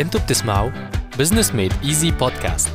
أنتوا 0.00 0.20
بتسمعوا 0.20 0.70
Business 1.18 1.54
Made 1.54 1.72
Easy 1.84 2.10
podcast 2.10 2.68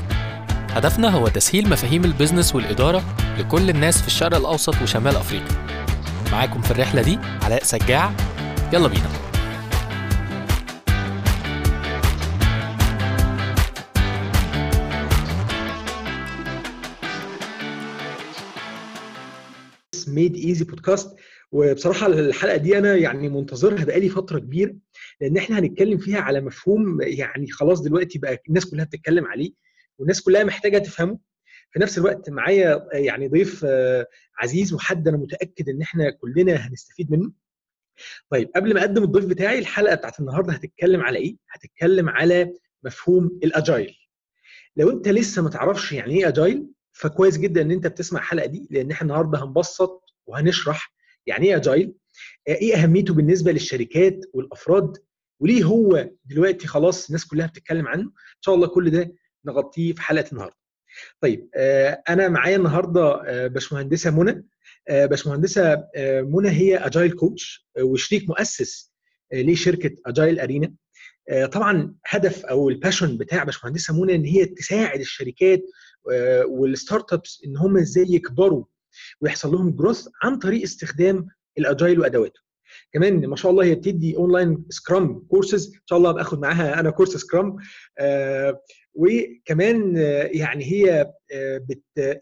هدفنا 0.70 1.10
هو 1.10 1.28
تسهيل 1.28 1.70
مفاهيم 1.70 2.06
ال 2.06 2.11
business 2.11 2.56
والإدارة 2.56 3.04
لكل 3.40 3.70
الناس 3.70 4.02
في 4.02 4.08
الشرق 4.08 4.38
الأوسط 4.38 4.82
وشمال 4.82 5.16
أفريقيا. 5.16 5.58
معاكم 6.32 6.62
في 6.62 6.72
الرحلة 6.72 7.02
دي 7.02 7.20
علاء 7.42 7.64
سجاع. 7.64 8.12
يلا 8.74 8.88
بينا. 8.88 9.10
Made 20.08 20.36
Easy 20.36 20.66
podcast 20.66 21.16
وبصراحة 21.52 22.08
الحلقة 22.08 22.58
دي 22.58 22.78
أنا 22.78 22.96
يعني 22.96 23.30
منتظرها 23.30 23.86
بقالي 23.86 24.10
فترة 24.10 24.40
كبيره 24.40 24.74
لأن 25.22 25.38
إحنا 25.38 25.60
هنتكلم 25.60 25.98
فيها 25.98 26.20
على 26.20 26.42
مفهوم 26.42 27.02
يعني 27.02 27.52
خلاص 27.52 27.82
دلوقتي 27.82 28.20
بقى 28.20 28.42
الناس 28.50 28.66
كلها 28.72 28.86
بتتكلم 28.86 29.26
عليه 29.26 29.52
والناس 29.98 30.22
كلها 30.22 30.44
محتاجة 30.44 30.78
تفهمه. 30.78 31.20
في 31.72 31.80
نفس 31.80 31.98
الوقت 31.98 32.30
معايا 32.30 32.88
يعني 32.94 33.28
ضيف 33.28 33.66
عزيز 34.40 34.74
وحد 34.74 35.08
أنا 35.08 35.18
متأكد 35.18 35.70
إن 35.70 35.82
إحنا 35.82 36.10
كلنا 36.10 36.54
هنستفيد 36.56 37.12
منه. 37.12 37.32
طيب 38.30 38.50
قبل 38.56 38.74
ما 38.74 38.80
أقدم 38.80 39.04
الضيف 39.04 39.26
بتاعي 39.26 39.60
الحلقة 39.60 39.96
بتاعت 39.96 40.20
النهارده 40.20 40.54
هتتكلم 40.54 41.02
على 41.02 41.20
إيه؟ 41.20 41.36
هتتكلم 41.50 42.10
على 42.10 42.54
مفهوم 42.84 43.40
الاجايل 43.44 43.96
لو 44.78 44.90
أنت 44.90 45.08
لسه 45.08 45.42
ما 45.42 45.50
تعرفش 45.50 45.92
يعني 45.92 46.14
إيه 46.20 46.28
اجايل 46.28 46.68
فكويس 46.92 47.38
جدا 47.38 47.62
إن 47.62 47.72
أنت 47.72 47.88
بتسمع 47.88 48.20
الحلقة 48.20 48.46
دي 48.46 48.68
لأن 48.72 48.92
إحنا 48.92 49.08
النهارده 49.08 49.44
هنبسط 49.44 50.04
وهنشرح 50.26 50.94
يعني 51.26 51.48
إيه 51.48 51.56
اجايل 51.56 51.94
إيه 52.48 52.76
أهميته 52.76 53.14
بالنسبة 53.14 53.52
للشركات 53.52 54.20
والأفراد؟ 54.34 54.98
وليه 55.40 55.64
هو 55.64 56.10
دلوقتي 56.26 56.68
خلاص 56.68 57.06
الناس 57.08 57.26
كلها 57.28 57.48
بتتكلم 57.48 57.88
عنه؟ 57.88 58.04
إن 58.04 58.42
شاء 58.42 58.56
الله 58.56 58.68
كل 58.68 58.90
ده 58.90 59.14
نغطيه 59.46 59.94
في 59.94 60.02
حلقة 60.02 60.30
النهارده. 60.32 60.56
طيب 61.22 61.50
أنا 62.10 62.28
معايا 62.28 62.56
النهارده 62.58 63.22
باشمهندسة 63.48 64.12
منى. 64.12 64.46
باشمهندسة 64.90 65.88
منى 66.22 66.50
هي 66.50 66.78
أجايل 66.78 67.12
كوتش 67.12 67.68
وشريك 67.82 68.30
مؤسس 68.30 68.94
لشركة 69.34 69.96
أجايل 70.06 70.40
أرينا. 70.40 70.74
طبعا 71.52 71.96
هدف 72.08 72.46
أو 72.46 72.70
الباشن 72.70 73.18
بتاع 73.18 73.44
باشمهندسة 73.44 74.02
منى 74.02 74.16
إن 74.16 74.26
هي 74.26 74.46
تساعد 74.46 75.00
الشركات 75.00 75.62
وال 76.46 77.14
startups 77.14 77.42
إن 77.46 77.58
هم 77.58 77.78
إزاي 77.78 78.06
يكبروا 78.10 78.66
ويحصل 79.22 79.52
لهم 79.52 79.72
growth 79.76 80.08
عن 80.24 80.38
طريق 80.40 80.62
استخدام 80.64 81.28
ال 81.58 81.65
agile 81.65 82.00
وأدواته. 82.00 82.42
كمان 82.94 83.28
ما 83.28 83.36
شاء 83.36 83.52
الله 83.52 83.64
هي 83.66 83.76
بتدي 83.76 84.16
online 84.18 84.66
Scrum 84.70 85.20
courses 85.30 85.74
إن 85.76 85.82
شاء 85.86 85.98
الله 86.00 86.12
باخد 86.12 86.40
معاها 86.40 86.80
أنا 86.80 86.90
course 86.90 87.18
Scrum 87.18 87.58
آه 88.00 88.62
وكمان 88.94 89.98
آه 89.98 90.24
يعني 90.24 90.64
هي 90.66 91.14
آه 91.34 91.66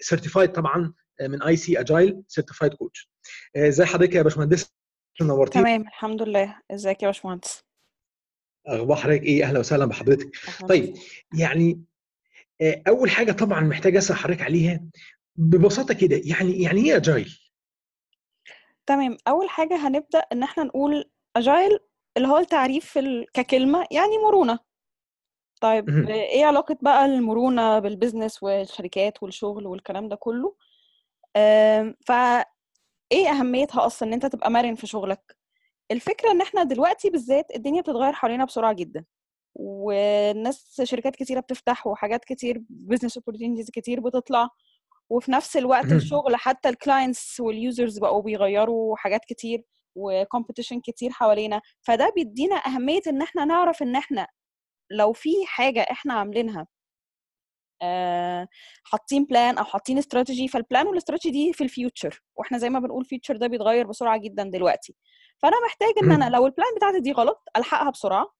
certified 0.01 0.51
طبعا 0.51 0.93
من 1.21 1.43
ICAgile 1.43 2.23
certified 2.27 2.73
coach 2.73 3.09
ازي 3.55 3.85
حضرتك 3.85 4.15
يا 4.15 4.21
باشمهندس؟ 4.21 4.73
نورتيني. 5.21 5.63
تمام 5.65 5.81
الحمد 5.81 6.21
لله. 6.21 6.55
إزيك 6.71 7.03
يا 7.03 7.07
باشمهندس؟ 7.07 7.63
أخبار 8.67 8.97
حضرتك 8.97 9.23
إيه؟ 9.23 9.43
أهلا 9.43 9.59
وسهلا 9.59 9.85
بحضرتك. 9.85 10.29
طيب 10.69 10.93
يعني 11.39 11.81
أول 12.87 13.09
حاجة 13.09 13.31
طبعا 13.31 13.61
محتاج 13.61 13.95
أسأل 13.95 14.15
حضرتك 14.15 14.41
عليها 14.41 14.83
ببساطة 15.35 15.93
كده 15.93 16.21
يعني 16.25 16.61
يعني 16.61 16.81
إيه 16.85 16.95
اجايل 16.95 17.39
تمام. 18.87 19.17
أول 19.27 19.49
حاجة 19.49 19.87
هنبدأ 19.87 20.19
إن 20.19 20.43
إحنا 20.43 20.63
نقول 20.63 21.11
اجايل 21.35 21.79
اللي 22.17 22.27
هو 22.27 22.37
التعريف 22.37 22.99
ككلمة 23.33 23.87
يعني 23.91 24.17
مرونة. 24.17 24.59
طيب 25.61 25.89
إيه 26.09 26.45
علاقة 26.45 26.77
بقى 26.81 27.05
المرونة 27.05 27.79
بالبزنس 27.79 28.43
والشركات 28.43 29.23
والشغل 29.23 29.67
والكلام 29.67 30.09
ده 30.09 30.15
كله؟ 30.15 30.55
ف 32.05 32.11
إيه 33.11 33.29
أهميتها 33.29 33.85
أصلا 33.85 34.07
إن 34.07 34.13
أنت 34.13 34.25
تبقى 34.25 34.51
مرن 34.51 34.75
في 34.75 34.87
شغلك؟ 34.87 35.37
الفكرة 35.91 36.31
إن 36.31 36.41
إحنا 36.41 36.63
دلوقتي 36.63 37.09
بالذات 37.09 37.55
الدنيا 37.55 37.81
بتتغير 37.81 38.13
حوالينا 38.13 38.45
بسرعة 38.45 38.73
جدا. 38.73 39.05
والناس 39.55 40.81
شركات 40.83 41.15
كتيرة 41.15 41.39
بتفتح 41.39 41.87
وحاجات 41.87 42.25
كتير 42.25 42.61
business 42.69 43.17
opportunities 43.17 43.69
كتير 43.71 43.99
بتطلع. 43.99 44.49
وفي 45.09 45.31
نفس 45.31 45.57
الوقت 45.57 45.91
الشغل 45.91 46.35
حتى 46.35 46.69
ال 46.69 46.78
clients 46.78 47.39
وال 47.39 47.56
users 47.56 47.97
بقوا 47.99 48.21
بيغيروا 48.21 48.95
حاجات 48.97 49.25
كتير 49.25 49.63
و 49.95 50.02
competition 50.02 50.79
كتير 50.81 51.11
حوالينا 51.11 51.61
فده 51.81 52.11
بيدينا 52.15 52.55
أهمية 52.55 53.01
إن 53.07 53.21
إحنا 53.21 53.45
نعرف 53.45 53.81
إن 53.81 53.95
إحنا 53.95 54.27
لو 54.91 55.13
في 55.13 55.29
حاجة 55.45 55.81
إحنا 55.91 56.13
عاملينها 56.13 56.67
آه 57.81 58.47
حاطين 58.83 59.25
plan 59.25 59.57
أو 59.57 59.63
حاطين 59.63 59.97
استراتيجي 59.97 60.47
فال 60.47 60.61
plan 60.61 60.87
وال 60.87 60.99
strategy 60.99 61.45
دي 61.45 61.53
في 61.53 61.63
ال 61.63 61.72
future 61.72 62.21
وإحنا 62.35 62.57
زي 62.57 62.69
ما 62.69 62.79
بنقول 62.79 63.05
future 63.05 63.37
ده 63.37 63.47
بيتغير 63.47 63.87
بسرعة 63.87 64.17
جدا 64.17 64.43
دلوقتي. 64.43 64.95
فأنا 65.37 65.55
محتاج 65.65 65.93
إن 66.03 66.11
أنا 66.11 66.29
لو 66.35 66.45
ال 66.45 66.51
plan 66.51 66.75
بتاعتي 66.75 66.99
دي 66.99 67.11
غلط 67.11 67.43
ألحقها 67.57 67.89
بسرعة 67.91 68.33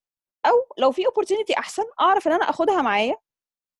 أو 0.45 0.53
لو 0.77 0.91
في 0.91 1.05
opportunity 1.05 1.57
أحسن 1.57 1.83
أعرف 2.01 2.27
إن 2.27 2.33
أنا 2.33 2.49
أخدها 2.49 2.81
معايا 2.81 3.15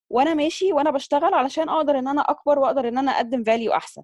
وأنا 0.10 0.34
ماشي 0.34 0.74
وأنا 0.74 0.92
بشتغل 0.92 1.34
علشان 1.34 1.70
أقدر 1.70 2.00
ان 2.00 2.08
أنا 2.08 2.22
اكبر 2.22 2.60
واقدر 2.60 2.88
ان 2.88 2.98
أنا 2.98 3.12
اقدم 3.12 3.44
value 3.44 3.74
احسن. 3.74 4.02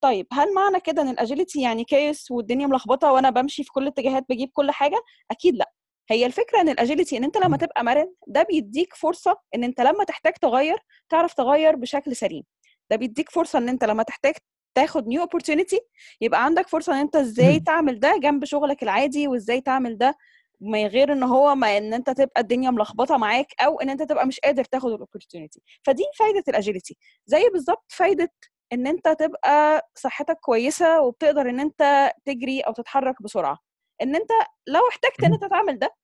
طيب 0.00 0.26
هل 0.32 0.54
معنى 0.54 0.80
كده 0.80 1.02
إن 1.02 1.08
ال 1.08 1.15
agility 1.15 1.62
يعني 1.62 1.84
chaos 1.84 2.30
والدنيا 2.30 2.66
ملخبطة 2.66 3.12
وأنا 3.12 3.30
بمشي 3.30 3.64
في 3.64 3.70
كل 3.72 3.82
الاتجاهات 3.82 4.24
بجيب 4.28 4.50
كل 4.52 4.70
حاجة؟ 4.70 4.96
أكيد 5.30 5.56
لأ. 5.56 5.72
هي 6.10 6.26
الفكرة 6.26 6.60
إن 6.60 6.68
ال 6.68 6.74
agility 6.74 7.16
إن 7.16 7.24
أنت 7.24 7.36
لما 7.38 7.56
تبقى 7.56 7.84
مرن 7.84 8.14
ده 8.26 8.42
بيديك 8.42 8.94
فرصة 8.94 9.36
إن 9.54 9.64
أنت 9.64 9.80
لما 9.80 10.04
تحتاج 10.04 10.32
تغير 10.32 10.78
تعرف 11.08 11.34
تغير 11.34 11.76
بشكل 11.76 12.16
سليم. 12.16 12.42
ده 12.90 12.96
بيديك 12.96 13.30
فرصة 13.30 13.58
إن 13.58 13.68
أنت 13.68 13.84
لما 13.84 14.02
تحتاج 14.02 14.34
تاخد 14.74 15.06
new 15.08 15.20
opportunity 15.22 15.80
يبقى 16.20 16.44
عندك 16.44 16.68
فرصة 16.68 16.92
إن 16.92 16.98
أنت 16.98 17.16
إزاي 17.16 17.60
تعمل 17.60 18.00
ده 18.00 18.16
جنب 18.22 18.44
شغلك 18.44 18.82
العادي 18.82 19.28
وإزاي 19.28 19.60
تعمل 19.60 19.98
ده 19.98 20.16
من 20.60 20.86
غير 20.86 21.12
إن 21.12 21.22
هو 21.22 21.54
ما 21.54 21.78
إن 21.78 21.94
أنت 21.94 22.10
تبقى 22.10 22.40
الدنيا 22.40 22.70
ملخبطة 22.70 23.16
معاك 23.16 23.46
أو 23.60 23.80
إن 23.80 23.90
أنت 23.90 24.02
تبقى 24.02 24.26
مش 24.26 24.40
قادر 24.40 24.64
تاخد 24.64 24.86
ال 24.92 24.98
opportunity 24.98 25.62
فدي 25.82 26.02
فايدة 26.18 26.42
ال 26.48 26.54
agility 26.54 26.96
زي 27.26 27.48
بالظبط 27.52 27.84
فايدة 27.92 28.32
إن 28.72 28.86
أنت 28.86 29.08
تبقى 29.08 29.88
صحتك 29.94 30.38
كويسة 30.40 31.00
وبتقدر 31.02 31.50
إن 31.50 31.60
أنت 31.60 32.12
تجري 32.24 32.60
أو 32.60 32.72
تتحرك 32.72 33.22
بسرعة. 33.22 33.58
إن 34.02 34.16
أنت 34.16 34.30
لو 34.66 34.88
احتجت 34.88 35.24
إن 35.24 35.32
أنت 35.32 35.44
تعمل 35.44 35.78
ده 35.78 35.94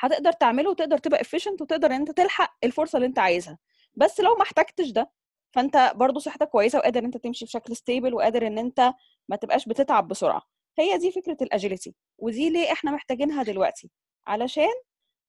هتقدر 0.00 0.32
تعمله 0.32 0.70
وتقدر 0.70 0.98
تبقى 0.98 1.20
efficient 1.24 1.60
وتقدر 1.62 1.86
إن 1.90 1.92
أنت 2.00 2.10
تلحق 2.10 2.54
الفرصة 2.64 2.96
اللي 2.96 3.06
أنت 3.06 3.18
عايزها. 3.18 3.58
بس 3.94 4.20
لو 4.20 4.34
ما 4.36 4.42
احتجتش 4.42 4.90
ده 4.90 5.10
فأنت 5.54 5.92
برضو 5.96 6.18
صحتك 6.20 6.48
كويسة 6.48 6.78
وقادر 6.78 7.00
إن 7.00 7.04
أنت 7.04 7.16
تمشي 7.16 7.44
بشكل 7.44 7.76
stable 7.76 8.14
وقادر 8.14 8.46
إن 8.46 8.58
أنت 8.58 8.92
ما 9.28 9.36
تبقاش 9.36 9.66
بتتعب 9.68 10.08
بسرعة. 10.08 10.42
هي 10.78 10.98
دي 10.98 11.12
فكرة 11.12 11.36
ال 11.42 11.48
agility 11.48 11.94
ودي 12.18 12.50
ليه 12.50 12.72
إحنا 12.72 12.90
محتاجينها 12.90 13.42
دلوقتي. 13.42 13.90
علشان 14.26 14.72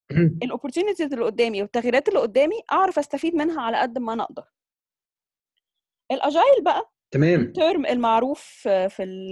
ال 0.44 0.49
opportunities 0.49 1.14
اللي 1.14 1.26
قدامي 1.26 1.62
والتغييرات 1.62 2.08
اللي 2.10 2.20
قدامي 2.20 2.56
أعرف 2.72 3.00
أستفيد 3.00 3.36
منها 3.36 3.62
على 3.62 3.78
قد 3.78 3.98
ما 3.98 4.14
أنا 4.14 4.24
أقدر. 4.24 4.44
ال 6.12 6.21
agile 6.21 6.64
بقى 6.64 6.92
تمام. 7.12 7.42
ال 7.42 7.51
term 7.51 7.86
المعروف 7.86 8.42
في 8.68 9.04
ال 9.04 9.32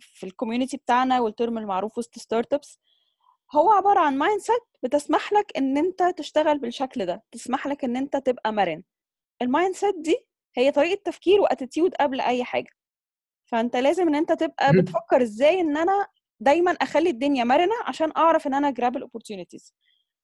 في 0.00 0.26
ال 0.26 0.31
community 0.31 0.76
بتاعنا 0.76 1.20
وال 1.20 1.33
term 1.33 1.58
المعروف 1.58 1.98
وسط 1.98 2.18
startups 2.18 2.78
هو 3.54 3.70
عبارة 3.70 4.00
عن 4.00 4.18
mindset 4.18 4.62
بتسمح 4.82 5.32
لك 5.32 5.52
إن 5.56 5.76
أنت 5.78 6.02
تشتغل 6.02 6.58
بالشكل 6.58 7.06
ده 7.06 7.22
تسمح 7.32 7.66
لك 7.66 7.84
إن 7.84 7.96
أنت 7.96 8.16
تبقى 8.16 8.52
مرن. 8.52 8.82
ال 9.42 9.74
mindset 9.74 9.94
دي 9.98 10.26
هي 10.56 10.70
طريقة 10.70 11.00
تفكير 11.04 11.40
و 11.40 11.46
attitude 11.46 11.94
قبل 11.94 12.20
أي 12.20 12.44
حاجة. 12.44 12.70
فأنت 13.52 13.76
لازم 13.76 14.08
إن 14.08 14.14
أنت 14.14 14.32
تبقى 14.32 14.72
بتفكر 14.72 15.22
إزاي 15.22 15.60
إن 15.60 15.76
أنا 15.76 16.06
دايما 16.40 16.70
أخلي 16.70 17.10
الدنيا 17.10 17.44
مرنة 17.44 17.74
عشان 17.86 18.12
أعرف 18.16 18.46
إن 18.46 18.54
أنا 18.54 18.70
grab 18.70 18.96
ال 18.96 19.02
opportunities 19.02 19.74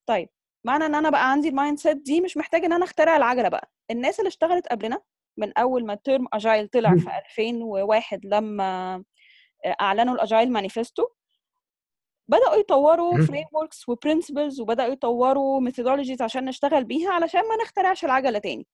طيب 0.06 0.28
معنى 0.64 0.86
إن 0.86 0.94
أنا 0.94 1.10
بقى 1.10 1.30
عندي 1.30 1.48
ال 1.48 1.78
mindset 1.78 1.96
دي 1.96 2.20
مش 2.20 2.36
محتاج 2.36 2.64
إن 2.64 2.72
أنا 2.72 2.84
أخترع 2.84 3.16
العجلة 3.16 3.48
بقى. 3.48 3.70
الناس 3.90 4.18
اللي 4.20 4.28
اشتغلت 4.28 4.66
قبلنا 4.68 5.00
من 5.36 5.58
أول 5.58 5.86
ما 5.86 5.92
ال 5.92 5.99
term 5.99 6.26
agile 6.32 6.68
طلع 6.68 6.90
في 6.96 7.10
2001 7.38 8.20
لما 8.24 9.04
أعلنوا 9.80 10.14
ال 10.14 10.20
agile 10.20 10.52
manifesto 10.52 11.06
بدأوا 12.28 12.54
يطوروا 12.54 13.14
frameworks 13.26 13.44
و 13.52 13.88
principles 13.88 14.60
وبدأوا 14.60 14.92
يطوروا 14.92 15.60
methodologies 15.60 16.22
عشان 16.22 16.44
نشتغل 16.44 16.84
بيها 16.84 17.10
علشان 17.12 17.40
ما 17.40 17.56
نخترعش 17.62 18.04
العجلة 18.04 18.38
تاني. 18.38 18.66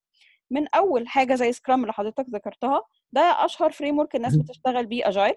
من 0.51 0.69
أول 0.75 1.09
حاجة 1.09 1.35
زي 1.35 1.53
scrum 1.53 1.81
اللي 1.83 1.93
حضرتك 1.93 2.27
ذكرتها 2.31 2.83
ده 3.13 3.21
أشهر 3.21 3.73
framework 3.73 4.17
الناس 4.17 4.37
بتشتغل 4.37 4.87
بيه 4.87 5.09
agile 5.09 5.35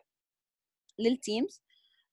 لل 0.99 1.18
teams 1.18 1.63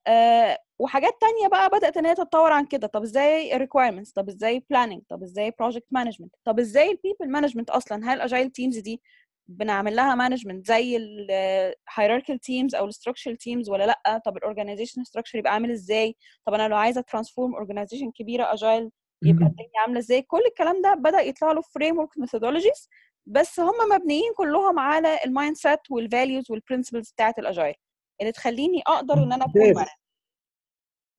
أه 0.06 0.58
وحاجات 0.79 1.12
تانية 1.20 1.49
بقى 1.49 1.69
بدأت 1.70 1.96
إن 1.96 2.06
هي 2.06 2.14
تتطور 2.14 2.52
عن 2.52 2.67
كده. 2.67 2.87
طب 2.87 3.02
إزاي 3.02 3.58
requirements 3.58 4.12
طب 4.14 4.29
إزاي 4.29 4.61
planning 4.61 5.00
طب 5.08 5.23
إزاي 5.23 5.50
project 5.62 5.99
management 5.99 6.29
طب 6.44 6.58
إزاي 6.61 6.91
ال 6.90 6.96
people 6.96 7.31
management 7.31 7.70
أصلا؟ 7.70 8.05
هل 8.12 8.17
ال 8.16 8.22
agile 8.22 8.50
teams 8.50 8.78
دي 8.79 9.02
بنعمل 9.49 9.96
لها 9.96 10.14
management 10.14 10.66
زي 10.67 10.96
ال 10.96 11.07
hierarchical 11.07 12.38
teams 12.38 12.75
أو 12.75 12.87
ال 12.86 12.91
structure 12.91 13.34
teams 13.34 13.70
ولا 13.70 13.87
لأ؟ 13.87 14.19
طب 14.25 14.37
ال 14.36 14.42
organization 14.42 15.04
structure 15.04 15.38
يبقى 15.38 15.52
عامل 15.52 15.70
إزاي؟ 15.70 16.17
طب 16.46 16.55
أنا 16.55 16.69
لو 16.69 16.76
عايزة 16.76 17.00
transform 17.00 17.54
organization 17.54 18.10
كبيرة 18.11 18.52
agile 18.52 18.90
يبقى 19.24 19.46
الدنيا 19.46 19.80
عاملة 19.86 19.98
إزاي. 19.98 20.22
كل 20.22 20.40
الكلام 20.48 20.82
ده 20.82 20.94
بدأ 20.94 21.20
يطلع 21.20 21.52
له 21.52 21.60
framework 21.60 22.19
methodologies 22.19 22.88
بس 23.26 23.60
هم 23.60 23.74
مبنيين 23.94 24.32
كلهم 24.36 24.78
على 24.78 25.18
ال 25.26 25.30
mindset 25.30 25.56
وال 25.56 25.78
values 25.90 26.50
وال 26.50 26.60
principles 26.60 27.10
بتاعت 27.10 27.38
ال 27.38 27.44
agile 27.44 27.75
اللي 28.20 28.32
تخليني 28.32 28.82
أقدر 28.86 29.14
إن 29.14 29.32
أنا 29.32 29.44
أكون. 29.44 29.72
مرن 29.72 29.86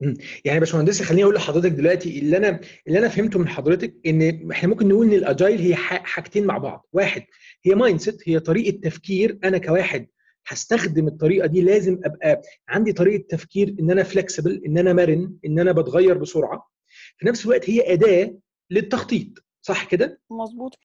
يعني 0.01 0.55
يا 0.55 0.59
باشمهندس 0.59 1.01
خليني 1.01 1.23
أقول 1.23 1.35
لحضرتك 1.35 1.71
دلوقتي 1.71 2.19
اللي 2.19 2.37
أنا 2.37 2.59
اللي 2.87 2.99
أنا 2.99 3.07
فهمته 3.09 3.39
من 3.39 3.47
حضرتك 3.47 3.95
إن 4.05 4.51
إحنا 4.51 4.69
ممكن 4.69 4.87
نقول 4.87 5.07
إن 5.07 5.13
ال 5.13 5.21
agile 5.21 5.61
هي 5.61 5.75
حاجتين 5.75 6.45
مع 6.45 6.57
بعض. 6.57 6.87
واحد 6.93 7.23
هي 7.65 7.75
mindset 7.75 8.29
هي 8.29 8.39
طريقة 8.39 8.79
تفكير. 8.89 9.39
أنا 9.43 9.57
كواحد 9.57 10.07
هستخدم 10.47 11.07
الطريقة 11.07 11.47
دي. 11.47 11.61
لازم 11.61 11.99
أبقى 12.03 12.41
عندي 12.69 12.93
طريقة 12.93 13.25
تفكير 13.29 13.75
إن 13.79 13.91
أنا 13.91 14.03
flexible 14.03 14.61
إن 14.65 14.77
أنا 14.77 14.93
مرن 14.93 15.33
إن 15.45 15.59
أنا 15.59 15.71
بتغير 15.71 16.17
بسرعة. 16.17 16.69
في 17.17 17.27
نفس 17.27 17.45
الوقت 17.45 17.69
هي 17.69 17.93
أداة 17.93 18.37
للتخطيط 18.71 19.27
صح 19.61 19.83
كده؟ 19.85 20.21
مظبوط. 20.29 20.79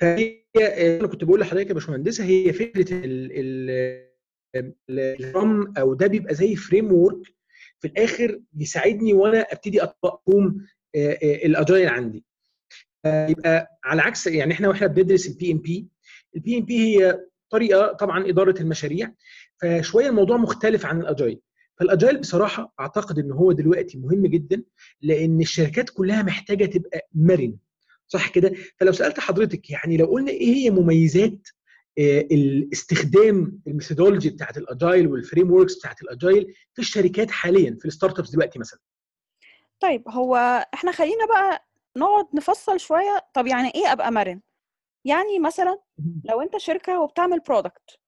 فهي 0.00 0.42
أنا 1.00 1.06
كنت 1.06 1.24
بقول 1.24 1.40
لحضرتك 1.40 1.68
يا 1.68 1.74
باشمهندسة 1.74 2.24
هي 2.24 2.52
فكرة 2.52 2.94
ال 2.94 3.32
ال 3.36 4.70
ال 4.90 5.07
term 5.07 5.74
أو 5.78 5.94
ده 5.94 6.06
بيبقى 6.06 6.34
زي 6.34 6.56
framework 6.56 7.26
في 7.80 7.88
الآخر 7.88 8.40
بيساعدني 8.52 9.12
وأنا 9.12 9.40
أبتدي 9.40 9.82
اطبق 9.82 10.20
مفهوم 10.28 10.66
ال 11.44 11.51
agile 11.51 11.88
عندي. 11.88 12.24
يبقى 13.06 13.78
على 13.84 14.02
عكس 14.02 14.26
يعني 14.26 14.52
إحنا 14.52 14.68
وإحنا 14.68 14.86
بندرس 14.86 15.26
ال 15.26 15.52
PMP 15.52 15.86
ال 16.36 16.58
PMP 16.58 16.78
هي 16.78 17.20
طريقة 17.50 17.92
طبعا 17.92 18.28
إدارة 18.28 18.60
المشاريع 18.62 19.12
فشوية 19.62 20.08
الموضوع 20.08 20.36
مختلف 20.36 20.86
عن 20.86 21.00
ال 21.00 21.07
agile 21.07 21.40
فال 21.78 21.90
agile 21.90 22.20
بصراحة 22.20 22.74
أعتقد 22.80 23.18
إن 23.18 23.32
هو 23.32 23.52
دلوقتي 23.52 23.98
مهم 23.98 24.26
جدا 24.26 24.62
لأن 25.00 25.40
الشركات 25.40 25.90
كلها 25.90 26.22
محتاجة 26.22 26.64
تبقى 26.64 27.08
مرنة. 27.14 27.56
صح 28.08 28.28
كده؟ 28.28 28.52
فلو 28.76 28.92
سألت 28.92 29.20
حضرتك 29.20 29.70
يعني 29.70 29.96
لو 29.96 30.06
قلنا 30.06 30.30
إيه 30.30 30.54
هي 30.54 30.70
مميزات 30.70 31.48
آه، 31.98 32.20
الاستخدام 32.20 33.60
ال 33.66 33.71
methodology 33.71 34.30
بتاعت 34.30 34.58
ال 34.58 34.64
agile 34.64 34.94
وال 34.94 35.06
frameworks 35.06 35.78
بتاعت 35.78 36.02
ال 36.02 36.11
agile 36.11 36.54
في 36.74 36.78
الشركات 36.82 37.30
حاليا 37.30 37.76
في 37.80 37.84
ال 37.84 38.18
startups 38.18 38.30
دلوقتي 38.30 38.58
مثلا؟ 38.58 38.80
طيب 39.80 40.08
هو 40.08 40.36
إحنا 40.74 40.92
خلينا 40.92 41.26
بقى 41.26 41.66
نقعد 41.96 42.26
نفصل 42.34 42.80
شوية. 42.80 43.26
طب 43.34 43.46
يعني 43.46 43.68
إيه 43.74 43.92
أبقى 43.92 44.12
مرن؟ 44.12 44.40
يعني 45.04 45.38
مثلا 45.38 45.78
لو 46.24 46.40
أنت 46.42 46.56
شركة 46.56 47.00
وبتعمل 47.00 47.40
product 47.40 47.98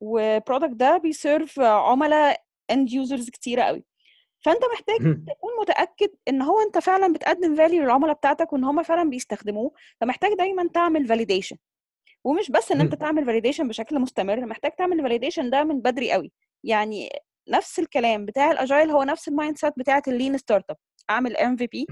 وال 0.00 0.16
product 0.16 0.72
ده 0.74 0.98
بي 0.98 1.16
serve 1.16 1.60
عملاء 1.60 2.44
end 2.70 2.92
users 2.92 3.30
كتيرة 3.30 3.62
قوي 3.62 3.84
فأنت 4.44 4.60
محتاج. 4.72 4.96
تكون 4.98 5.50
متأكد 5.60 6.10
إن 6.28 6.42
هو 6.42 6.60
أنت 6.60 6.78
فعلا 6.78 7.12
بتقدم 7.12 7.56
value 7.56 7.82
للعملاء 7.82 8.14
بتاعتك 8.14 8.52
وإن 8.52 8.64
هم 8.64 8.82
فعلا 8.82 9.10
بيستخدموه 9.10 9.72
فمحتاج 10.00 10.32
دايما 10.38 10.68
تعمل 10.74 11.06
validation 11.06 11.56
ومش 12.24 12.50
بس 12.50 12.72
إن 12.72 12.80
أنت. 12.80 12.94
تعمل 12.94 13.26
validation 13.26 13.68
بشكل 13.68 13.98
مستمر 13.98 14.46
محتاج 14.46 14.72
تعمل 14.72 15.02
validation 15.02 15.50
ده 15.50 15.64
من 15.64 15.80
بدري 15.80 16.12
قوي 16.12 16.32
يعني 16.64 17.08
نفس 17.48 17.78
الكلام 17.78 18.26
بتاع 18.26 18.50
ال 18.50 18.57
agile 18.57 18.90
هو 18.90 19.02
نفس 19.02 19.28
ال 19.28 19.58
mindset 19.58 19.72
بتاعت 19.76 20.08
ال 20.08 20.38
lean 20.38 20.70
startup 20.70 20.76
اعمل 21.10 21.36
MVP. 21.36 21.86